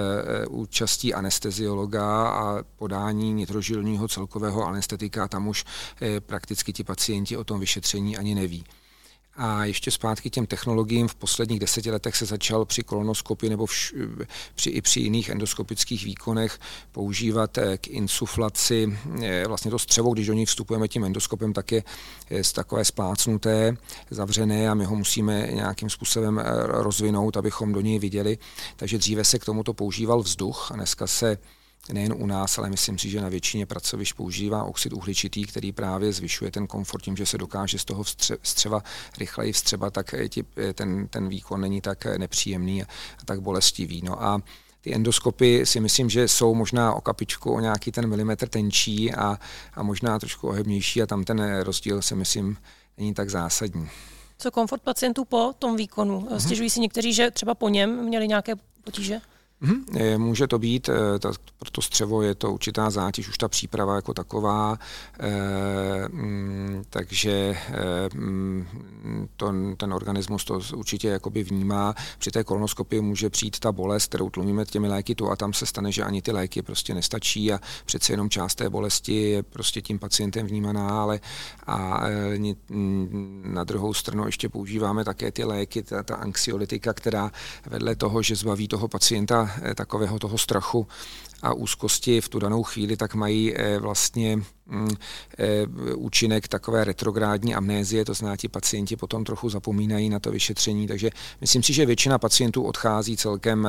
účastí 0.49 1.15
anesteziologa 1.15 2.29
a 2.29 2.63
podání 2.77 3.33
nitrožilního 3.33 4.09
celkového 4.09 4.67
anestetika. 4.67 5.29
Tam 5.29 5.49
už 5.49 5.65
prakticky 6.21 6.73
ti 6.73 6.85
pacienti 6.85 7.37
o 7.37 7.45
tom 7.45 7.61
vyšetření 7.61 8.17
ani 8.17 8.35
neví. 8.35 8.65
A 9.41 9.65
ještě 9.65 9.91
zpátky 9.91 10.31
těm 10.31 10.47
technologiím 10.47 11.09
v 11.09 11.15
posledních 11.15 11.61
deseti 11.61 11.91
letech 11.91 12.17
se 12.17 12.27
začal 12.27 12.65
při 12.65 12.83
kolonoskopii 12.83 13.51
nebo 13.51 13.67
vš, 13.67 13.95
při, 14.55 14.71
i 14.71 14.83
při 14.83 15.01
jiných 15.01 15.29
endoskopických 15.29 16.05
výkonech 16.05 16.59
používat 16.93 17.59
eh, 17.59 17.79
k 17.79 17.89
insuflaci 17.89 18.99
eh, 19.23 19.47
vlastně 19.47 19.71
to 19.71 19.79
střevo, 19.79 20.13
když 20.13 20.27
do 20.27 20.33
něj 20.33 20.47
vstupujeme 20.47 20.89
tím 20.89 21.05
endoskopem, 21.05 21.53
tak 21.53 21.73
je 21.73 21.83
z 22.43 22.53
takové 22.53 22.85
splácnuté, 22.85 23.77
zavřené 24.11 24.69
a 24.69 24.75
my 24.75 24.85
ho 24.85 24.97
musíme 24.97 25.49
nějakým 25.53 25.91
způsobem 25.91 26.39
eh, 26.39 26.45
rozvinout, 26.67 27.37
abychom 27.37 27.73
do 27.73 27.81
něj 27.81 27.99
viděli. 27.99 28.39
Takže 28.77 28.99
dříve 28.99 29.25
se 29.25 29.39
k 29.39 29.45
tomuto 29.45 29.75
používal 29.75 30.23
vzduch 30.23 30.73
a 30.73 30.77
dneska 30.77 31.07
se 31.07 31.39
nejen 31.93 32.15
u 32.19 32.27
nás, 32.27 32.59
ale 32.59 32.71
myslím 32.71 32.99
si, 32.99 33.11
že 33.11 33.21
na 33.21 33.29
většině 33.29 33.67
pracovišť 33.67 34.17
používá 34.17 34.65
oxid 34.65 34.93
uhličitý, 34.93 35.45
který 35.45 35.73
právě 35.73 36.13
zvyšuje 36.13 36.51
ten 36.51 36.67
komfort 36.67 37.03
tím, 37.05 37.17
že 37.17 37.27
se 37.27 37.39
dokáže 37.39 37.79
z 37.79 37.85
toho 37.85 38.05
střeva 38.43 38.83
rychleji 39.19 39.53
vstřebat, 39.53 39.93
tak 39.95 40.15
ten, 40.75 41.09
ten 41.09 41.29
výkon 41.29 41.61
není 41.61 41.81
tak 41.81 42.05
nepříjemný 42.05 42.83
a 42.83 42.87
tak 43.25 43.41
bolestivý. 43.41 44.03
No 44.05 44.23
a 44.23 44.43
ty 44.81 44.95
endoskopy 44.95 45.67
si 45.67 45.81
myslím, 45.81 46.11
že 46.11 46.29
jsou 46.29 46.55
možná 46.55 46.95
o 46.95 47.01
kapičku, 47.01 47.55
o 47.55 47.61
nějaký 47.61 47.93
ten 47.93 48.07
milimetr 48.07 48.49
tenčí 48.49 49.15
a, 49.15 49.39
a 49.75 49.83
možná 49.83 50.19
trošku 50.19 50.49
ohebnější 50.49 51.03
a 51.03 51.07
tam 51.07 51.25
ten 51.25 51.61
rozdíl 51.61 52.03
si 52.03 52.15
myslím 52.15 52.57
není 52.99 53.15
tak 53.15 53.31
zásadní. 53.31 53.89
Co 54.39 54.51
komfort 54.51 54.83
pacientů 54.83 55.25
po 55.25 55.55
tom 55.59 55.77
výkonu? 55.77 56.21
Mhm. 56.21 56.41
Stěžují 56.41 56.71
si 56.71 56.81
někteří, 56.81 57.13
že 57.13 57.31
třeba 57.31 57.55
po 57.55 57.69
něm 57.69 58.05
měli 58.05 58.29
nějaké 58.29 58.55
potíže? 58.85 59.21
Mm-hmm. 59.63 60.19
Může 60.19 60.47
to 60.47 60.59
být, 60.59 60.89
eh, 60.89 61.19
ta, 61.19 61.33
pro 61.59 61.71
to 61.71 61.83
střevo 61.83 62.23
je 62.23 62.35
to 62.35 62.53
určitá 62.53 62.91
zátěž, 62.91 63.29
už 63.29 63.39
ta 63.39 63.49
příprava 63.49 63.95
jako 63.95 64.15
taková, 64.15 64.79
e, 65.21 65.29
m, 66.13 66.83
takže 66.91 67.31
e, 67.31 67.57
m, 68.15 68.67
to, 69.37 69.53
ten 69.77 69.93
organismus 69.93 70.45
to 70.45 70.61
určitě 70.75 71.09
jakoby 71.09 71.43
vnímá. 71.43 71.95
Při 72.19 72.31
té 72.31 72.45
kolonoskopii 72.45 73.01
může 73.01 73.31
přijít 73.31 73.59
ta 73.59 73.73
bolest, 73.73 74.07
kterou 74.07 74.31
tlumíme 74.31 74.65
těmi 74.65 74.89
léky 74.89 75.15
tu 75.15 75.31
a 75.31 75.37
tam 75.37 75.53
se 75.53 75.67
stane, 75.67 75.93
že 75.93 76.05
ani 76.05 76.23
ty 76.23 76.33
léky 76.33 76.63
prostě 76.63 76.95
nestačí 76.95 77.53
a 77.53 77.61
přece 77.85 78.13
jenom 78.13 78.31
část 78.31 78.55
té 78.55 78.71
bolesti 78.71 79.15
je 79.15 79.43
prostě 79.43 79.83
tím 79.83 79.99
pacientem 79.99 80.47
vnímaná, 80.47 80.89
ale 80.89 81.21
a 81.67 82.09
e, 82.09 82.39
na 83.45 83.65
druhou 83.65 83.95
stranu 83.95 84.27
ještě 84.27 84.49
používáme 84.49 85.05
také 85.05 85.33
ty 85.33 85.45
léky, 85.45 85.83
ta, 85.83 86.03
ta 86.03 86.17
anxiolitika, 86.17 86.93
která 86.93 87.31
vedle 87.67 87.97
toho, 87.97 88.23
že 88.23 88.37
zbaví 88.37 88.69
toho 88.69 88.89
pacienta 88.89 89.48
Eh, 89.63 89.75
takového 89.75 90.19
toho 90.19 90.39
strachu 90.39 90.87
a 91.43 91.53
úzkosti 91.53 92.21
v 92.21 92.29
tu 92.29 92.39
danou 92.39 92.63
chvíli, 92.63 92.97
tak 92.97 93.15
mají 93.15 93.55
eh, 93.57 93.79
vlastně 93.79 94.37
mm, 94.67 94.89
eh, 95.39 95.67
účinek 95.97 96.49
takové 96.49 96.85
retrográdní 96.85 97.55
amnézie, 97.55 98.05
to 98.05 98.15
znamená, 98.15 98.37
ti 98.37 98.49
pacienti 98.49 98.97
potom 98.97 99.25
trochu 99.25 99.49
zapomínají 99.49 100.09
na 100.09 100.19
to 100.19 100.31
vyšetření, 100.31 100.87
takže 100.87 101.11
myslím 101.41 101.63
si, 101.63 101.73
že 101.73 101.87
většina 101.87 102.19
pacientů 102.19 102.63
odchází 102.63 103.17
celkem 103.17 103.69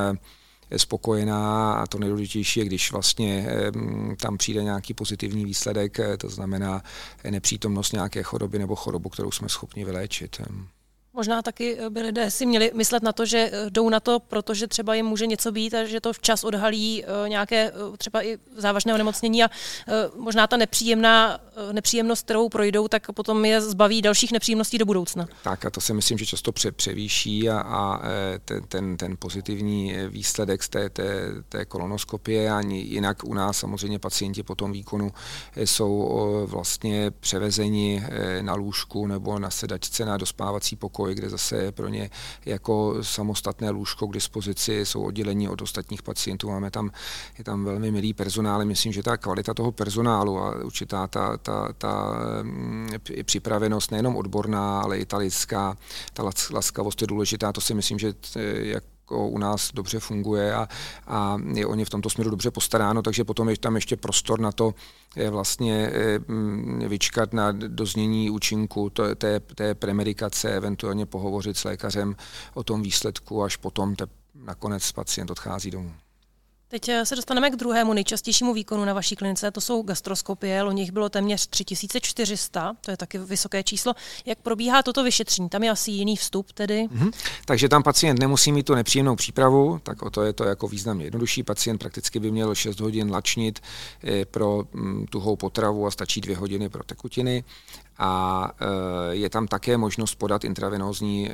spokojená 0.77 1.73
a 1.73 1.87
to 1.87 1.99
nejdůležitější 1.99 2.59
je, 2.59 2.65
když 2.65 2.91
vlastně 2.91 3.47
mm, 3.75 4.15
tam 4.21 4.37
přijde 4.37 4.63
nějaký 4.63 4.93
pozitivní 4.93 5.45
výsledek, 5.45 5.99
to 6.17 6.29
znamená 6.29 6.83
nepřítomnost 7.29 7.93
nějaké 7.93 8.23
choroby 8.23 8.59
nebo 8.59 8.75
chorobu, 8.75 9.09
kterou 9.09 9.31
jsme 9.31 9.49
schopni 9.49 9.85
vyléčit. 9.85 10.41
Možná 11.19 11.41
taky 11.41 11.77
eh, 11.79 11.89
by 11.89 12.01
lidé 12.01 12.31
si 12.31 12.45
měli 12.45 12.71
myslet 12.73 13.03
na 13.03 13.13
to, 13.13 13.25
že 13.25 13.49
eh, 13.53 13.69
jdou 13.69 13.89
na 13.89 13.99
to, 13.99 14.19
protože 14.19 14.67
třeba 14.67 14.95
jim 14.95 15.05
může 15.05 15.27
něco 15.27 15.51
být 15.51 15.73
a 15.73 15.85
že 15.85 16.01
to 16.01 16.13
včas 16.13 16.43
odhalí 16.43 17.03
eh, 17.03 17.29
nějaké 17.29 17.71
třeba 17.97 18.25
i 18.25 18.37
závažné 18.57 18.93
onemocnění 18.93 19.43
a 19.43 19.49
možná 20.15 20.47
ta 20.47 20.57
nepříjemná, 20.57 21.39
nepříjemnost, 21.71 22.25
kterou 22.25 22.49
projdou, 22.49 22.87
tak 22.87 23.11
potom 23.11 23.45
je 23.45 23.61
zbaví 23.61 24.01
dalších 24.01 24.31
nepříjemností 24.31 24.77
do 24.77 24.85
budoucna. 24.85 25.27
Tak 25.43 25.65
a 25.65 25.69
to 25.69 25.81
si 25.81 25.93
myslím, 25.93 26.17
že 26.17 26.25
často 26.25 26.51
pře- 26.51 26.71
převýší 26.71 27.49
a, 27.49 27.59
a 27.59 28.01
ten, 28.45 28.63
ten, 28.67 28.97
ten 28.97 29.15
pozitivní 29.19 29.95
výsledek 30.09 30.63
z 30.63 30.69
té, 30.69 30.89
té, 30.89 31.27
té 31.49 31.65
kolonoskopie 31.65 32.51
a 32.51 32.61
jinak 32.69 33.23
u 33.23 33.33
nás 33.33 33.57
samozřejmě 33.57 33.99
pacienti 33.99 34.43
po 34.43 34.55
tom 34.55 34.71
výkonu 34.71 35.11
jsou 35.55 36.45
vlastně 36.45 37.11
převezeni 37.11 38.03
na 38.41 38.53
lůžku 38.53 39.07
nebo 39.07 39.39
na 39.39 39.49
sedačce 39.49 40.05
na 40.05 40.17
dospávací 40.17 40.75
pokoj 40.75 41.08
pokoj, 41.09 41.15
kde 41.15 41.29
zase 41.29 41.57
je 41.57 41.71
pro 41.71 41.87
ně 41.87 42.09
jako 42.45 43.03
samostatné 43.03 43.69
lůžko 43.69 44.07
k 44.07 44.13
dispozici, 44.13 44.85
jsou 44.85 45.03
oddělení 45.03 45.49
od 45.49 45.61
ostatních 45.61 46.03
pacientů, 46.03 46.49
máme 46.49 46.71
tam, 46.71 46.91
je 47.37 47.43
tam 47.43 47.65
velmi 47.65 47.91
milý 47.91 48.13
personál, 48.13 48.65
myslím, 48.65 48.93
že 48.93 49.03
ta 49.03 49.17
kvalita 49.17 49.53
toho 49.53 49.71
personálu 49.71 50.37
a 50.39 50.63
určitá 50.63 51.07
ta, 51.07 51.37
ta, 51.37 51.73
ta 51.77 52.13
mm, 52.41 52.89
připravenost 53.23 53.91
nejenom 53.91 54.15
odborná, 54.15 54.81
ale 54.81 54.97
i 54.97 55.05
ta 55.05 55.17
lidská, 55.17 55.77
ta 56.13 56.23
laskavost 56.51 57.01
je 57.01 57.07
důležitá, 57.07 57.53
to 57.53 57.61
si 57.61 57.73
myslím, 57.73 57.99
že 57.99 58.13
jak 58.55 58.83
jako 59.09 59.27
u 59.27 59.37
nás 59.37 59.71
dobře 59.73 59.99
funguje 59.99 60.55
a, 60.55 60.67
a 61.07 61.37
je 61.53 61.65
o 61.65 61.75
ně 61.75 61.85
v 61.85 61.89
tomto 61.89 62.09
směru 62.09 62.29
dobře 62.29 62.51
postaráno, 62.51 63.01
takže 63.01 63.23
potom 63.23 63.49
je 63.49 63.57
tam 63.57 63.75
ještě 63.75 63.97
prostor 63.97 64.39
na 64.39 64.51
to 64.51 64.73
je 65.15 65.29
vlastně 65.29 65.91
mm, 66.27 66.79
vyčkat 66.87 67.33
na 67.33 67.51
doznění 67.51 68.29
účinku 68.29 68.89
té, 68.89 69.39
té 69.39 69.75
premedikace, 69.75 70.55
eventuálně 70.55 71.05
pohovořit 71.05 71.57
s 71.57 71.63
lékařem 71.63 72.15
o 72.53 72.63
tom 72.63 72.81
výsledku, 72.81 73.43
až 73.43 73.55
potom 73.55 73.95
te, 73.95 74.05
nakonec 74.35 74.91
pacient 74.91 75.31
odchází 75.31 75.71
domů. 75.71 75.91
Teď 76.71 76.89
eh, 76.89 77.05
se 77.05 77.15
dostaneme 77.15 77.49
k 77.49 77.55
druhému 77.55 77.93
nejčastějšímu 77.93 78.53
výkonu 78.53 78.85
na 78.85 78.93
vaší 78.93 79.15
klinice, 79.15 79.51
to 79.51 79.61
jsou 79.61 79.81
gastroskopie, 79.81 80.63
o 80.63 80.71
nich 80.71 80.91
bylo 80.91 81.09
téměř 81.09 81.47
3400, 81.47 82.75
to 82.81 82.91
je 82.91 82.97
taky 82.97 83.17
vysoké 83.17 83.63
číslo. 83.63 83.93
Jak 84.25 84.39
probíhá 84.39 84.83
toto 84.83 85.03
vyšetření? 85.03 85.49
Tam 85.49 85.63
je 85.63 85.69
asi 85.69 85.91
jiný 85.91 86.15
vstup 86.15 86.51
tedy? 86.51 86.87
Mm-hmm. 86.91 87.11
Takže 87.45 87.69
tam 87.69 87.83
pacient 87.83 88.19
nemusí 88.19 88.51
mít 88.51 88.65
tu 88.65 88.75
nepříjemnou 88.75 89.15
přípravu, 89.15 89.79
tak 89.83 90.01
o 90.01 90.09
to 90.09 90.23
je 90.23 90.33
to 90.33 90.43
jako 90.43 90.67
významně 90.67 91.05
jednodušší. 91.05 91.43
Pacient 91.43 91.77
prakticky 91.77 92.19
by 92.19 92.31
měl 92.31 92.55
6 92.55 92.79
hodin 92.79 93.11
lačnit 93.11 93.59
eh, 94.03 94.25
pro 94.25 94.63
mm, 94.73 95.05
tuhou 95.05 95.35
potravu 95.35 95.87
a 95.87 95.91
stačí 95.91 96.21
2 96.21 96.37
hodiny 96.37 96.69
pro 96.69 96.83
tekutiny 96.83 97.43
a 97.99 98.51
eh, 98.61 98.65
je 99.15 99.29
tam 99.29 99.47
také 99.47 99.77
možnost 99.77 100.15
podat 100.15 100.43
intravenózní 100.43 101.29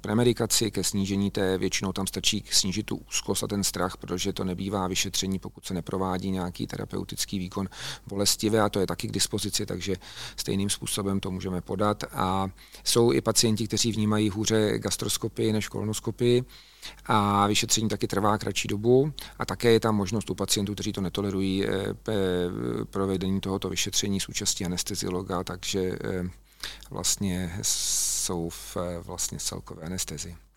premedikaci 0.00 0.70
ke 0.70 0.84
snížení 0.84 1.30
té, 1.30 1.58
většinou 1.58 1.92
tam 1.92 2.06
stačí 2.06 2.44
snížit 2.50 2.86
tu 2.86 2.96
úzkost 2.96 3.44
a 3.44 3.46
ten 3.46 3.64
strach, 3.64 3.96
protože 3.96 4.30
že 4.30 4.32
to 4.32 4.44
nebývá 4.44 4.88
vyšetření, 4.88 5.38
pokud 5.38 5.66
se 5.66 5.74
neprovádí 5.74 6.30
nějaký 6.30 6.66
terapeutický 6.66 7.38
výkon 7.38 7.68
bolestivé 8.06 8.60
a 8.60 8.68
to 8.68 8.80
je 8.80 8.86
taky 8.86 9.08
k 9.08 9.12
dispozici, 9.12 9.66
takže 9.66 9.96
stejným 10.36 10.70
způsobem 10.70 11.20
to 11.20 11.30
můžeme 11.30 11.60
podat. 11.60 12.04
A 12.12 12.48
jsou 12.84 13.12
i 13.12 13.20
pacienti, 13.20 13.66
kteří 13.66 13.92
vnímají 13.92 14.30
hůře 14.30 14.78
gastroskopii 14.78 15.52
než 15.52 15.68
kolonoskopii 15.68 16.44
a 17.06 17.46
vyšetření 17.46 17.88
taky 17.88 18.06
trvá 18.06 18.38
kratší 18.38 18.68
dobu 18.68 19.12
a 19.38 19.46
také 19.46 19.72
je 19.72 19.80
tam 19.80 19.96
možnost 19.96 20.30
u 20.30 20.34
pacientů, 20.34 20.74
kteří 20.74 20.92
to 20.92 21.00
netolerují, 21.00 21.66
eh, 21.66 21.70
provedení 22.84 23.40
tohoto 23.40 23.68
vyšetření 23.68 24.20
s 24.20 24.28
účastí 24.28 24.64
anesteziologa, 24.64 25.44
takže 25.44 25.80
eh, 25.80 26.30
vlastně 26.90 27.58
jsou 27.62 28.48
v 28.48 28.76
vlastně 29.02 29.38
celkové 29.38 29.82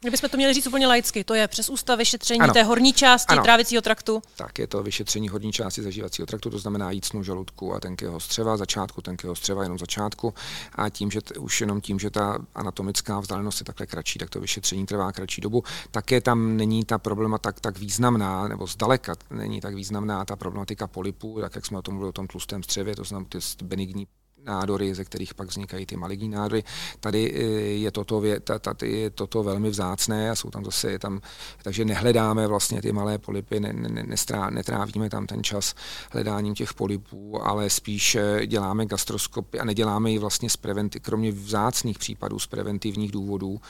Kdybychom 0.04 0.30
to 0.30 0.38
měli 0.38 0.54
říct 0.54 0.68
úplně 0.68 0.88
laicky, 0.88 1.24
to 1.24 1.34
je 1.34 1.48
přes 1.48 1.70
ústav 1.70 1.98
vyšetření 1.98 2.40
ano. 2.40 2.54
té 2.54 2.64
horní 2.64 2.94
části 2.94 3.34
ano. 3.34 3.44
trávicího 3.44 3.82
traktu. 3.82 4.22
Tak 4.36 4.60
je 4.60 4.68
to 4.68 4.84
vyšetření 4.84 5.30
horní 5.30 5.52
části 5.52 5.82
zažívacího 5.82 6.26
traktu, 6.26 6.50
to 6.50 6.60
znamená 6.60 6.92
jícnu 6.92 7.24
žaludku 7.24 7.74
a 7.74 7.80
tenkého 7.80 8.20
střeva, 8.20 8.58
začátku 8.58 9.02
tenkého 9.02 9.36
střeva, 9.36 9.64
jenom 9.64 9.78
začátku. 9.78 10.34
A 10.76 10.90
tím, 10.90 11.12
že 11.12 11.22
t, 11.22 11.34
už 11.40 11.62
jenom 11.62 11.82
tím, 11.82 12.00
že 12.00 12.10
ta 12.10 12.38
anatomická 12.56 13.20
vzdálenost 13.20 13.62
je 13.62 13.66
takhle 13.66 13.88
kratší, 13.88 14.20
tak 14.20 14.30
to 14.30 14.40
vyšetření 14.40 14.86
trvá 14.86 15.12
kratší 15.12 15.42
dobu. 15.42 15.64
Také 15.92 16.22
tam 16.22 16.58
není 16.58 16.86
ta 16.86 16.98
problema 16.98 17.38
tak, 17.38 17.60
tak 17.60 17.80
významná, 17.80 18.48
nebo 18.48 18.68
zdaleka 18.68 19.16
není 19.32 19.62
tak 19.62 19.76
významná 19.76 20.26
ta 20.26 20.36
problematika 20.36 20.88
polipů, 20.88 21.38
tak 21.42 21.56
jak 21.56 21.66
jsme 21.66 21.78
o 21.78 21.82
tom 21.82 21.94
mluvili 21.94 22.10
o 22.10 22.14
tom 22.14 22.28
tlustém 22.28 22.64
střevě, 22.64 22.96
to 22.96 23.04
znamená 23.04 23.30
ty 23.30 23.66
benigní 23.66 24.08
nádory, 24.46 24.96
ze 24.96 25.04
kterých 25.04 25.34
pak 25.34 25.48
vznikají 25.48 25.86
ty 25.86 25.96
maligní 25.96 26.30
nádory. 26.30 26.64
Tady 27.00 27.34
eh, 27.36 27.40
je 27.84 27.92
toto, 27.92 28.22
tady 28.60 28.92
je 28.92 29.10
toto 29.10 29.44
velmi 29.44 29.70
vzácné 29.70 30.30
a 30.30 30.36
jsou 30.36 30.50
tam 30.50 30.66
zase, 30.66 31.00
tam, 31.00 31.22
takže 31.64 31.86
nehledáme 31.86 32.48
vlastně 32.48 32.82
ty 32.82 32.92
malé 32.92 33.18
polipy, 33.18 33.60
ne, 33.60 33.74
ne, 33.74 34.04
nestrá, 34.04 34.50
netrávíme 34.50 35.10
tam 35.10 35.28
ten 35.28 35.44
čas 35.44 35.76
hledáním 36.12 36.54
těch 36.54 36.74
polipů, 36.74 37.48
ale 37.48 37.70
spíš 37.70 38.16
eh, 38.16 38.48
děláme 38.48 38.86
gastroskopy 38.86 39.60
a 39.60 39.66
neděláme 39.66 40.12
ji 40.12 40.20
vlastně 40.20 40.50
z 40.50 40.58
preventi, 40.58 41.00
kromě 41.00 41.32
vzácných 41.32 42.00
případů 42.00 42.40
z 42.40 42.48
preventivních 42.48 43.12
důvodů, 43.12 43.62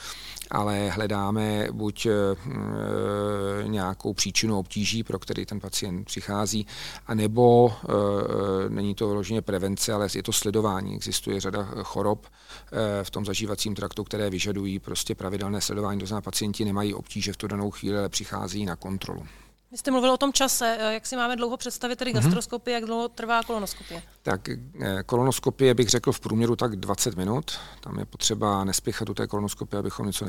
ale 0.52 0.90
hledáme 0.90 1.68
buď 1.72 2.06
e, 2.06 2.12
nějakou 3.68 4.14
příčinu 4.14 4.60
obtíží, 4.60 5.04
pro 5.04 5.20
který 5.20 5.46
ten 5.46 5.60
pacient 5.60 6.06
přichází, 6.06 6.68
anebo 7.08 7.74
e, 7.74 8.70
není 8.70 8.96
to 8.96 9.08
vyloženě 9.08 9.42
prevence, 9.42 9.94
ale 9.94 10.08
je 10.16 10.24
to 10.24 10.32
sledování. 10.32 10.63
Existuje 10.96 11.40
řada 11.40 11.64
chorob 11.84 12.26
e, 12.26 13.04
v 13.04 13.12
tom 13.12 13.26
zažívacím 13.26 13.76
traktu, 13.76 14.04
které 14.04 14.30
vyžadují 14.30 14.80
prostě 14.80 15.16
pravidelné 15.16 15.62
sledování. 15.62 16.00
To 16.00 16.06
znamená, 16.06 16.22
pacienti 16.22 16.66
nemají 16.66 16.94
obtíže 16.94 17.34
v 17.34 17.38
tu 17.38 17.48
danou 17.48 17.72
chvíli, 17.72 17.98
ale 17.98 18.10
přichází 18.10 18.66
na 18.66 18.76
kontrolu. 18.76 19.26
Vy 19.74 19.78
jste 19.78 19.92
mluvil 19.92 20.12
o 20.12 20.18
tom 20.18 20.34
čase, 20.34 20.78
eh, 20.80 20.94
jak 20.94 21.06
si 21.06 21.16
máme 21.16 21.36
dlouho 21.36 21.58
představit 21.58 21.96
tedy 21.96 22.14
mhm. 22.14 22.24
gastroskopii, 22.24 22.72
mm-hmm. 22.72 22.78
jak 22.78 22.86
dlouho 22.86 23.08
trvá 23.08 23.44
kolonoskopie? 23.44 24.04
Tak 24.22 24.50
eh, 24.50 25.04
kolonoskopie 25.06 25.74
bych 25.74 25.90
řekl 25.90 26.12
v 26.12 26.20
průměru 26.20 26.56
tak 26.56 26.76
20 26.76 27.18
minut. 27.18 27.52
Tam 27.82 28.00
je 28.00 28.06
potřeba 28.06 28.64
nespěchat 28.64 29.10
u 29.10 29.14
té 29.14 29.28
kolonoskopie, 29.28 29.80
abychom 29.80 30.06
něco 30.06 30.26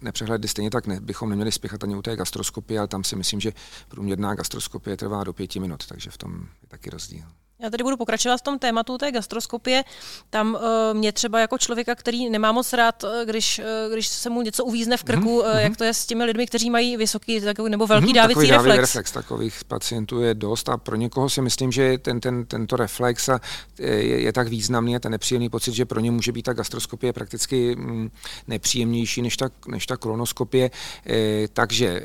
nepřehledli. 0.00 0.48
Stejně 0.48 0.70
tak 0.70 0.86
ne, 0.86 1.00
bychom 1.00 1.30
neměli 1.30 1.52
spěchat 1.52 1.84
ani 1.84 1.96
u 1.96 2.02
té 2.02 2.16
gastroskopie, 2.16 2.78
ale 2.78 2.88
tam 2.88 3.04
si 3.04 3.16
myslím, 3.16 3.40
že 3.40 3.52
průměrná 3.88 4.34
gastroskopie 4.34 4.96
trvá 4.96 5.24
do 5.24 5.32
pěti 5.32 5.60
minut, 5.60 5.86
takže 5.86 6.10
v 6.10 6.18
tom 6.18 6.32
je 6.62 6.68
taky 6.68 6.90
rozdíl. 6.90 7.24
Já 7.58 7.70
tady 7.70 7.84
budu 7.84 7.96
pokračovat 7.96 8.36
v 8.36 8.42
tom 8.42 8.58
tématu 8.58 8.98
té 8.98 9.12
gastroskopie. 9.12 9.84
Tam 10.30 10.54
uh, 10.54 10.60
mě 10.98 11.12
třeba 11.12 11.40
jako 11.40 11.58
člověka, 11.58 11.94
který 11.94 12.30
nemá 12.30 12.52
moc 12.52 12.72
rád, 12.72 13.04
uh, 13.04 13.10
když, 13.24 13.58
uh, 13.58 13.92
když 13.92 14.08
se 14.08 14.30
mu 14.30 14.42
něco 14.42 14.64
uvízne 14.64 14.96
v 14.96 15.04
krku, 15.04 15.40
mm-hmm. 15.40 15.54
uh, 15.54 15.58
jak 15.58 15.76
to 15.76 15.84
je 15.84 15.94
s 15.94 16.06
těmi 16.06 16.24
lidmi, 16.24 16.46
kteří 16.46 16.70
mají 16.70 16.96
vysoký 16.96 17.40
takový, 17.40 17.70
nebo 17.70 17.86
velký 17.86 18.06
mm-hmm, 18.06 18.14
dávicí 18.14 18.46
reflex. 18.46 18.76
reflex. 18.76 19.12
Takových 19.12 19.64
pacientů 19.64 20.20
je 20.20 20.34
dost 20.34 20.68
a 20.68 20.76
pro 20.76 20.96
někoho 20.96 21.30
si 21.30 21.42
myslím, 21.42 21.72
že 21.72 21.98
ten, 21.98 22.20
ten, 22.20 22.44
tento 22.44 22.76
reflex 22.76 23.28
a 23.28 23.40
je, 23.78 24.20
je 24.20 24.32
tak 24.32 24.48
významný 24.48 24.96
a 24.96 24.98
ten 24.98 25.12
nepříjemný 25.12 25.48
pocit, 25.48 25.74
že 25.74 25.84
pro 25.84 26.00
ně 26.00 26.10
může 26.10 26.32
být 26.32 26.42
ta 26.42 26.52
gastroskopie 26.52 27.12
prakticky 27.12 27.76
mm, 27.76 28.10
nepříjemnější 28.48 29.22
než 29.22 29.36
ta, 29.36 29.48
než 29.68 29.86
ta 29.86 29.96
kolonoskopie. 29.96 30.70
E, 31.06 31.48
takže 31.48 31.86
e, 31.86 32.02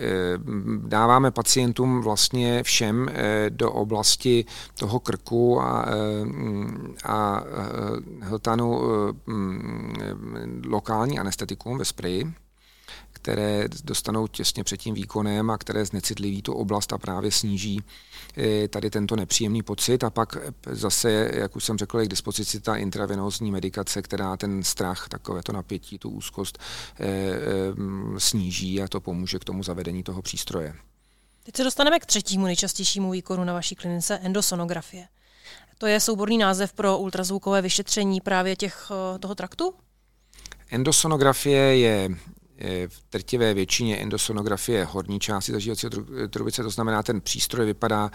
dáváme 0.88 1.32
pacientům 1.32 2.02
vlastně 2.02 2.64
všem 2.64 3.10
e, 3.10 3.50
do 3.50 3.72
oblasti 3.72 4.46
toho 4.76 5.00
krku 5.00 5.41
a, 5.62 5.86
eh, 5.88 5.94
a 7.04 7.44
eh, 7.44 8.26
hltanu 8.26 8.82
eh, 8.82 9.32
mm, 9.32 10.62
lokální 10.66 11.20
anestetikum 11.20 11.78
ve 11.78 11.86
spreji, 11.86 12.34
které 13.14 13.68
dostanou 13.84 14.28
těsně 14.28 14.64
před 14.64 14.78
tím 14.78 14.96
výkonem 14.96 15.50
a 15.50 15.58
které 15.58 15.86
znecitliví 15.86 16.42
tu 16.42 16.54
oblast 16.54 16.94
a 16.94 16.98
právě 16.98 17.32
sníží 17.32 17.84
tady 18.70 18.90
tento 18.90 19.16
nepříjemný 19.16 19.64
pocit 19.64 20.04
a 20.04 20.10
pak 20.10 20.38
zase, 20.72 21.32
jak 21.34 21.56
už 21.56 21.64
jsem 21.64 21.78
řekl, 21.78 22.00
je 22.00 22.06
k 22.06 22.10
dispozici 22.10 22.60
ta 22.60 22.76
intravenózní 22.76 23.52
medikace, 23.52 24.02
která 24.02 24.38
ten 24.38 24.64
strach, 24.64 25.08
takové 25.10 25.44
to 25.44 25.52
napětí, 25.52 25.98
tu 25.98 26.10
úzkost 26.10 26.60
sníží 28.18 28.82
a 28.82 28.88
to 28.88 29.02
pomůže 29.02 29.40
k 29.40 29.44
tomu 29.44 29.64
zavedení 29.64 30.04
toho 30.04 30.22
přístroje. 30.22 30.74
Teď 31.44 31.56
se 31.56 31.64
dostaneme 31.64 32.00
k 32.00 32.06
třetímu 32.06 32.46
nejčastějšímu 32.46 33.12
výkonu 33.12 33.44
na 33.44 33.54
vaší 33.54 33.76
klinice, 33.76 34.18
endosonografie. 34.18 35.08
To 35.82 35.88
je 35.88 36.00
souborný 36.00 36.38
název 36.38 36.74
pro 36.74 36.98
ultrazvukové 36.98 37.62
vyšetření 37.62 38.22
právě 38.22 38.56
těch, 38.56 38.92
eh, 39.16 39.20
toho 39.20 39.36
traktu? 39.36 39.74
Endosonografie 40.72 41.78
je 41.78 42.10
v 42.88 43.04
trtivé 43.10 43.54
většině 43.54 43.98
endosonografie 43.98 44.86
horní 44.86 45.20
části 45.20 45.52
zažívacího 45.52 45.92
trubice, 46.30 46.64
to 46.64 46.70
znamená, 46.70 47.04
ten 47.04 47.22
přístroj 47.22 47.66
vypadá 47.66 48.12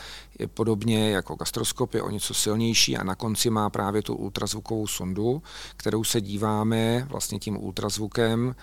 podobně 0.54 1.10
jako 1.10 1.34
gastroskop, 1.34 1.94
je 1.94 2.02
o 2.02 2.10
něco 2.10 2.34
silnější 2.34 2.96
a 2.96 3.04
na 3.04 3.14
konci 3.14 3.50
má 3.50 3.70
právě 3.70 4.02
tu 4.02 4.14
ultrazvukovou 4.14 4.86
sondu, 4.86 5.42
kterou 5.76 6.04
se 6.04 6.20
díváme 6.20 7.06
vlastně 7.10 7.38
tím 7.38 7.64
ultrazvukem, 7.64 8.54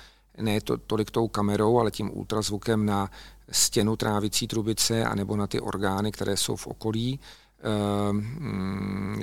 ne 0.42 0.62
to, 0.62 0.78
tolik 0.78 1.12
tou 1.12 1.28
kamerou, 1.28 1.80
ale 1.80 1.92
tím 1.92 2.18
ultrazvukem 2.18 2.86
na 2.86 3.12
stěnu 3.52 3.96
trávicí 3.96 4.48
trubice 4.48 5.06
anebo 5.06 5.36
na 5.36 5.48
ty 5.48 5.60
orgány, 5.60 6.12
které 6.12 6.38
jsou 6.38 6.56
v 6.56 6.68
okolí 6.68 7.20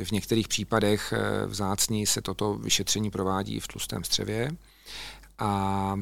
v 0.05 0.11
některých 0.13 0.49
případech 0.49 1.13
eh, 1.13 1.47
vzácní 1.47 2.07
se 2.07 2.23
toto 2.23 2.55
vyšetření 2.55 3.11
provádí 3.11 3.61
v 3.61 3.69
tlustém 3.69 4.05
střevě. 4.05 4.51
A 5.39 5.97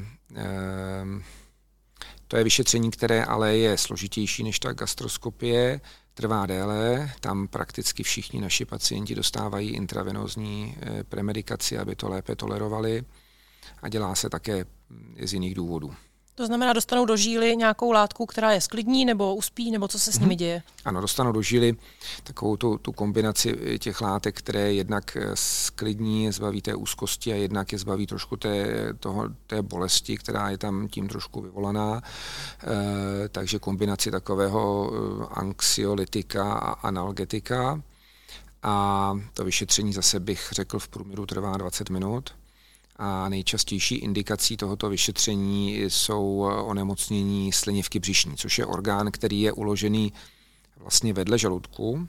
to 2.29 2.37
je 2.37 2.45
vyšetření, 2.45 2.91
které 2.91 3.25
ale 3.25 3.57
je 3.57 3.79
složitější 3.79 4.43
než 4.43 4.59
ta 4.59 4.73
gastroskopie, 4.73 5.81
trvá 6.15 6.47
déle, 6.47 7.11
tam 7.21 7.49
prakticky 7.49 8.03
všichni 8.03 8.41
naši 8.41 8.65
pacienti 8.65 9.15
dostávají 9.15 9.71
intravenózní 9.71 10.77
eh, 10.81 11.05
premedikaci, 11.05 11.79
aby 11.79 11.97
to 11.97 12.09
lépe 12.09 12.37
tolerovali 12.37 13.05
a 13.83 13.89
dělá 13.89 14.15
se 14.15 14.31
také 14.31 14.65
z 15.25 15.33
jiných 15.33 15.55
důvodů. 15.55 15.95
To 16.39 16.47
znamená, 16.47 16.73
dostanou 16.73 17.05
do 17.05 17.17
žíly 17.17 17.57
nějakou 17.57 17.93
látku, 17.93 18.27
která 18.27 18.53
je 18.53 18.61
sklidní 18.61 19.05
nebo 19.05 19.35
uspí, 19.35 19.71
nebo 19.71 19.89
co 19.89 19.99
se 19.99 20.13
s 20.13 20.19
nimi 20.19 20.35
mhm. 20.35 20.39
děje? 20.39 20.63
Ano, 20.85 21.01
dostanou 21.01 21.33
do 21.33 21.43
žíly 21.43 21.77
takovou 22.23 22.57
tu, 22.57 22.79
tu 22.79 22.93
kombinaci 22.93 23.79
těch 23.79 24.01
látek, 24.01 24.39
které 24.39 24.73
jednak 24.73 25.17
sklidní, 25.35 26.33
zbaví 26.33 26.63
té 26.63 26.75
úzkosti 26.75 27.33
a 27.33 27.37
jednak 27.37 27.73
je 27.73 27.79
zbaví 27.79 28.07
trošku 28.07 28.37
té, 28.37 28.67
toho, 29.01 29.29
té 29.47 29.63
bolesti, 29.63 30.17
která 30.17 30.51
je 30.51 30.59
tam 30.59 30.89
tím 30.89 31.09
trošku 31.09 31.41
vyvolaná. 31.41 32.03
E, 32.03 33.29
takže 33.29 33.59
kombinaci 33.59 34.11
takového 34.11 34.93
eh, 34.93 35.27
anxiolitika 35.31 36.53
a 36.53 36.73
analgetika. 36.73 37.83
A 38.63 39.15
to 39.35 39.45
vyšetření 39.45 39.93
zase 39.93 40.21
bych 40.21 40.49
řekl 40.53 40.79
v 40.79 40.89
průměru 40.89 41.27
trvá 41.27 41.57
20 41.57 41.91
minut. 41.91 42.38
A 42.99 43.29
nejčastější 43.29 43.95
indikací 43.95 44.57
tohoto 44.57 44.91
vyšetření 44.91 45.77
jsou 45.79 46.51
onemocnění 46.65 47.53
slinivky 47.53 47.99
břišní, 47.99 48.37
což 48.37 48.59
je 48.59 48.67
orgán, 48.67 49.11
který 49.11 49.41
je 49.41 49.53
uložený 49.53 50.13
vlastně 50.77 51.13
vedle 51.13 51.39
žaludku 51.39 52.09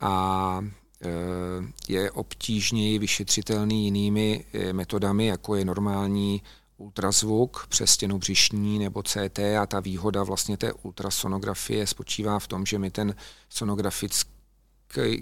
a 0.00 0.64
e, 1.04 1.92
je 1.92 2.10
obtížněji 2.10 2.98
vyšetřitelný 2.98 3.84
jinými 3.84 4.44
e, 4.52 4.72
metodami, 4.72 5.26
jako 5.26 5.54
je 5.54 5.64
normální 5.64 6.42
ultrazvuk 6.76 7.66
přes 7.68 7.90
stěnu 7.90 8.18
břišní 8.18 8.78
nebo 8.78 9.02
CT 9.02 9.38
a 9.38 9.66
ta 9.66 9.80
výhoda 9.80 10.22
vlastně 10.22 10.56
té 10.56 10.72
ultrasonografie 10.72 11.86
spočívá 11.86 12.38
v 12.38 12.48
tom, 12.48 12.66
že 12.66 12.78
my 12.78 12.90
ten 12.90 13.14
sonografický 13.48 14.39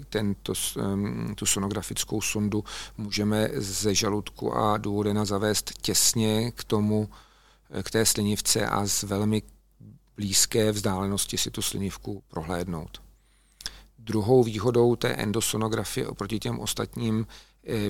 tento, 0.09 0.53
tu 1.35 1.45
sonografickou 1.45 2.21
sondu 2.21 2.63
můžeme 2.97 3.49
ze 3.53 3.95
žaludku 3.95 4.55
a 4.57 4.77
důvodena 4.77 5.25
zavést 5.25 5.71
těsně 5.81 6.51
k 6.51 6.63
tomu, 6.63 7.09
eh, 7.69 7.83
k 7.83 7.91
té 7.91 8.05
slinivce 8.05 8.65
a 8.65 8.87
z 8.87 9.03
velmi 9.03 9.41
blízké 10.15 10.71
vzdálenosti 10.71 11.37
si 11.37 11.51
tu 11.51 11.61
slinivku 11.61 12.23
prohlédnout. 12.27 13.01
Druhou 13.97 14.43
výhodou 14.43 14.95
té 14.95 15.09
endosonografie 15.09 16.07
oproti 16.07 16.39
těm 16.39 16.59
ostatním 16.59 17.27
eh, 17.67 17.89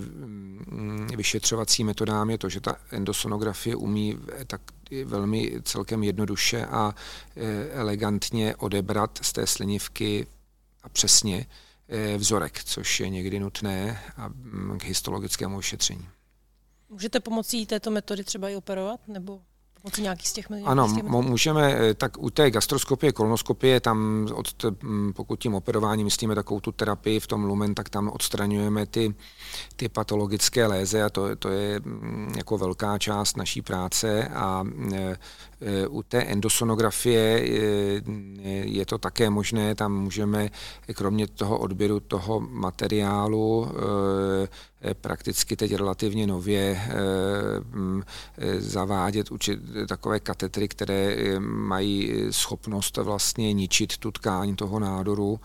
vyšetřovacím 1.15 1.87
metodám 1.87 2.29
je 2.29 2.37
to, 2.37 2.49
že 2.49 2.61
ta 2.61 2.75
endosonografie 2.91 3.75
umí 3.75 4.17
tak 4.47 4.61
velmi 5.05 5.61
celkem 5.63 6.03
jednoduše 6.03 6.65
a 6.65 6.95
eh, 7.35 7.69
elegantně 7.71 8.55
odebrat 8.55 9.19
z 9.21 9.33
té 9.33 9.47
slinivky 9.47 10.27
a 10.83 10.89
přesně 10.89 11.45
Eh, 11.45 11.68
vzorek, 12.17 12.63
což 12.63 12.99
je 12.99 13.09
někdy 13.09 13.39
nutné 13.39 14.03
k 14.77 14.83
histologickému 14.83 15.57
vyšetření. 15.57 16.07
Můžete 16.89 17.19
pomocí 17.19 17.65
této 17.65 17.91
metody 17.91 18.23
třeba 18.23 18.49
i 18.49 18.55
operovat, 18.55 18.99
nebo 19.07 19.41
pomocí 19.81 20.01
nějakých 20.01 20.27
z 20.27 20.33
těch 20.33 20.49
Ano, 20.65 20.87
z 20.87 20.95
těch 20.95 21.03
můžeme, 21.03 21.73
eh, 21.73 21.93
tak 21.93 22.17
u 22.17 22.29
té 22.29 22.51
gastroskopie, 22.51 23.11
kolonoskopie, 23.11 23.79
tam, 23.79 24.27
od, 24.33 24.65
pokud 25.15 25.39
tím 25.39 25.55
operování 25.55 26.03
myslíme 26.03 26.35
takovou 26.35 26.59
tu 26.59 26.71
terapii 26.71 27.19
v 27.19 27.27
tom 27.27 27.43
lumen, 27.43 27.75
tak 27.75 27.89
tam 27.89 28.09
odstraňujeme 28.09 28.85
ty, 28.85 29.15
ty 29.75 29.89
patologické 29.89 30.65
léze 30.65 31.03
a 31.03 31.09
to, 31.09 31.35
to 31.35 31.49
je 31.49 31.81
jako 32.37 32.57
velká 32.57 32.97
část 32.97 33.37
naší 33.37 33.61
práce 33.61 34.27
a 34.27 34.63
e, 34.93 35.17
u 35.89 36.03
té 36.03 36.21
endosonografie 36.23 37.49
je 38.63 38.85
to 38.85 38.97
také 38.97 39.29
možné, 39.29 39.75
tam 39.75 39.93
můžeme 39.93 40.49
kromě 40.93 41.27
toho 41.27 41.59
odběru 41.59 41.99
toho 41.99 42.39
materiálu 42.39 43.67
prakticky 45.01 45.55
teď 45.55 45.73
relativně 45.75 46.27
nově 46.27 46.81
zavádět 48.57 49.29
takové 49.87 50.19
katetry, 50.19 50.67
které 50.67 51.15
mají 51.39 52.13
schopnost 52.29 52.97
vlastně 52.97 53.53
ničit 53.53 53.97
tu 53.97 54.11
tkáň 54.11 54.55
toho 54.55 54.79
nádoru. 54.79 55.39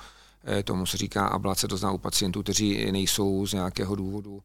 Tomu 0.64 0.86
se 0.86 0.96
říká 0.96 1.26
ablace, 1.26 1.68
to 1.68 1.76
znamená 1.76 1.94
u 1.94 1.98
pacientů, 1.98 2.42
kteří 2.42 2.92
nejsou 2.92 3.46
z 3.46 3.52
nějakého 3.52 3.94
důvodu 3.94 4.42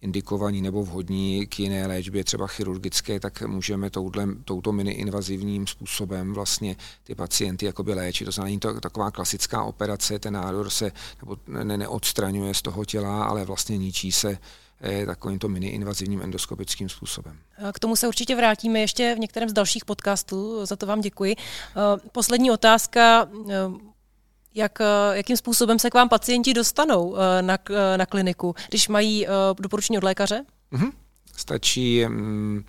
indikovaní 0.00 0.62
nebo 0.62 0.82
vhodní 0.82 1.46
k 1.46 1.58
jiné 1.58 1.86
léčbě, 1.86 2.24
třeba 2.24 2.46
chirurgické, 2.46 3.20
tak 3.20 3.42
můžeme 3.42 3.90
touhle, 3.90 4.26
touto 4.44 4.72
mini-invazivním 4.72 5.66
způsobem 5.66 6.34
vlastně 6.34 6.76
ty 7.04 7.14
pacienty 7.14 7.66
jakoby 7.66 7.94
léčit. 7.94 8.24
To 8.24 8.32
znamená, 8.32 8.58
to 8.58 8.80
taková 8.80 9.10
klasická 9.10 9.62
operace, 9.64 10.18
ten 10.18 10.34
nádor 10.34 10.70
se 10.70 10.92
nebo 11.22 11.36
ne, 11.64 11.78
neodstraňuje 11.78 12.54
z 12.54 12.62
toho 12.62 12.84
těla, 12.84 13.24
ale 13.24 13.44
vlastně 13.44 13.78
ničí 13.78 14.12
se 14.12 14.38
eh, 14.80 15.06
takovýmto 15.06 15.48
mini-invazivním 15.48 16.22
endoskopickým 16.22 16.88
způsobem. 16.88 17.38
K 17.72 17.78
tomu 17.78 17.96
se 17.96 18.08
určitě 18.08 18.36
vrátíme 18.36 18.80
ještě 18.80 19.14
v 19.14 19.18
některém 19.18 19.48
z 19.48 19.52
dalších 19.52 19.84
podcastů, 19.84 20.66
za 20.66 20.76
to 20.76 20.86
vám 20.86 21.00
děkuji. 21.00 21.36
Eh, 21.36 22.08
poslední 22.12 22.50
otázka 22.50 23.28
eh, 23.50 23.54
jak, 24.56 24.80
eh, 24.80 25.16
jakým 25.16 25.36
způsobem 25.36 25.78
se 25.78 25.90
k 25.90 25.94
vám 25.94 26.08
pacienti 26.08 26.54
dostanou 26.54 27.16
eh, 27.16 27.42
na, 27.42 27.58
eh, 27.70 27.98
na 27.98 28.06
kliniku, 28.06 28.54
když 28.68 28.88
mají 28.88 29.26
doporučení 29.60 29.98
od 29.98 30.04
lékaře? 30.04 30.44
Mm-hmm. 30.72 30.92
Stačí 31.36 32.06
mm, 32.06 32.64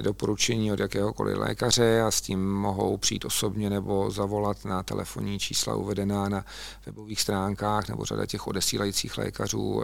doporučení 0.00 0.72
od 0.72 0.80
jakéhokoliv 0.80 1.36
lékaře 1.36 2.00
a 2.00 2.10
s 2.10 2.20
tím 2.20 2.52
mohou 2.52 2.96
přijít 2.96 3.24
osobně 3.24 3.70
nebo 3.70 4.10
zavolat 4.10 4.64
na 4.64 4.82
telefonní 4.82 5.38
čísla 5.38 5.74
uvedená 5.74 6.28
na 6.28 6.44
webových 6.86 7.20
stránkách 7.20 7.88
nebo 7.88 8.04
řada 8.04 8.26
těch 8.26 8.46
odesílajících 8.46 9.18
lékařů 9.18 9.82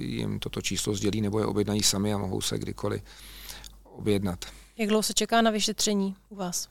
jim 0.00 0.38
toto 0.38 0.62
číslo 0.62 0.94
sdělí 0.94 1.20
nebo 1.20 1.38
je 1.38 1.46
objednají 1.46 1.82
sami 1.82 2.14
a 2.14 2.18
mohou 2.18 2.40
se 2.40 2.58
kdykoliv 2.58 3.02
objednat. 3.82 4.44
Jak 4.76 4.88
dlouho 4.88 5.02
se 5.02 5.14
čeká 5.14 5.42
na 5.42 5.50
vyšetření 5.50 6.16
u 6.28 6.34
vás? 6.34 6.68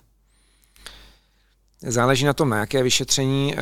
Záleží 1.87 2.25
na 2.25 2.33
tom, 2.33 2.49
na 2.49 2.57
jaké 2.57 2.83
vyšetření 2.83 3.55
eh, 3.55 3.61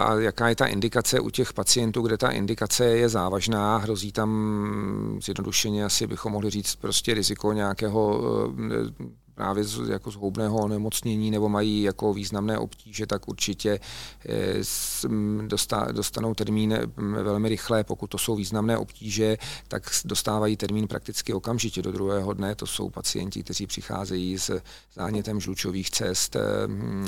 a 0.00 0.14
jaká 0.14 0.48
je 0.48 0.56
ta 0.56 0.66
indikace 0.66 1.20
u 1.20 1.30
těch 1.30 1.52
pacientů, 1.52 2.02
kde 2.02 2.18
ta 2.18 2.30
indikace 2.30 2.84
je 2.84 3.08
závažná, 3.08 3.76
hrozí 3.76 4.12
tam 4.12 5.18
zjednodušeně 5.22 5.84
asi 5.84 6.06
bychom 6.06 6.32
mohli 6.32 6.50
říct 6.50 6.74
prostě 6.76 7.14
riziko 7.14 7.52
nějakého 7.52 8.20
eh, 8.58 9.10
právě 9.40 9.64
z, 9.64 9.88
jako 9.88 10.10
zhoubného 10.10 10.58
onemocnění 10.58 11.30
nebo 11.30 11.48
mají 11.48 11.82
jako 11.82 12.12
významné 12.12 12.58
obtíže, 12.58 13.06
tak 13.06 13.28
určitě 13.28 13.80
eh, 14.28 15.92
dostanou 15.92 16.34
termín 16.34 16.78
velmi 17.22 17.48
rychle. 17.48 17.84
Pokud 17.84 18.06
to 18.06 18.18
jsou 18.18 18.34
významné 18.36 18.78
obtíže, 18.78 19.36
tak 19.68 19.82
dostávají 20.04 20.56
termín 20.56 20.86
prakticky 20.86 21.32
okamžitě 21.32 21.82
do 21.82 21.92
druhého 21.92 22.32
dne. 22.32 22.54
To 22.54 22.66
jsou 22.66 22.90
pacienti, 22.90 23.42
kteří 23.42 23.66
přicházejí 23.66 24.38
s 24.38 24.60
zánětem 24.94 25.40
žlučových 25.40 25.90
cest 25.90 26.36
eh, 26.36 26.40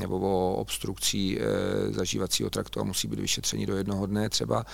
nebo 0.01 0.21
o 0.21 0.55
obstrukcí 0.55 1.39
eh, 1.39 1.43
zažívacího 1.93 2.51
traktu 2.51 2.81
a 2.81 2.85
musí 2.85 3.09
být 3.09 3.21
vyšetřeni 3.21 3.67
do 3.67 3.77
jednoho 3.77 4.07
dne 4.07 4.29
třeba. 4.29 4.65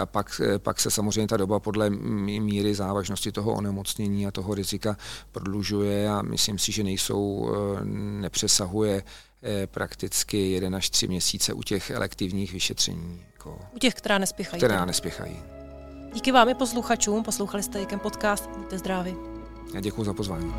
A 0.00 0.06
pak, 0.06 0.40
pak 0.58 0.80
se 0.80 0.90
samozřejmě 0.90 1.26
ta 1.26 1.36
doba 1.36 1.60
podle 1.60 1.90
míry 1.90 2.74
závažnosti 2.74 3.32
toho 3.32 3.52
onemocnění 3.52 4.26
a 4.26 4.30
toho 4.30 4.54
rizika 4.54 4.96
prodlužuje 5.32 5.63
prodlužuje 5.64 6.08
a 6.08 6.22
myslím 6.22 6.58
si, 6.58 6.72
že 6.72 6.84
nejsou, 6.84 7.50
eh, 7.54 7.84
nepřesahuje 8.20 9.02
eh, 9.42 9.66
prakticky 9.66 10.50
jeden 10.50 10.76
až 10.76 10.90
tři 10.90 11.08
měsíce 11.08 11.52
u 11.52 11.62
těch 11.62 11.90
elektivních 11.90 12.52
vyšetření. 12.52 13.24
Jako, 13.32 13.58
u 13.72 13.78
těch, 13.78 13.94
která 13.94 14.18
nespěchají. 14.18 14.60
Která 14.60 14.84
nespěchají. 14.84 15.36
Díky 16.14 16.32
vám 16.32 16.48
i 16.48 16.54
posluchačům, 16.54 17.22
poslouchali 17.22 17.62
jste 17.62 17.78
Jekem 17.78 17.98
podcast, 17.98 18.50
buďte 18.56 18.78
zdraví. 18.78 19.16
Já 19.74 19.80
děkuji 19.80 20.04
za 20.04 20.14
pozvání. 20.14 20.54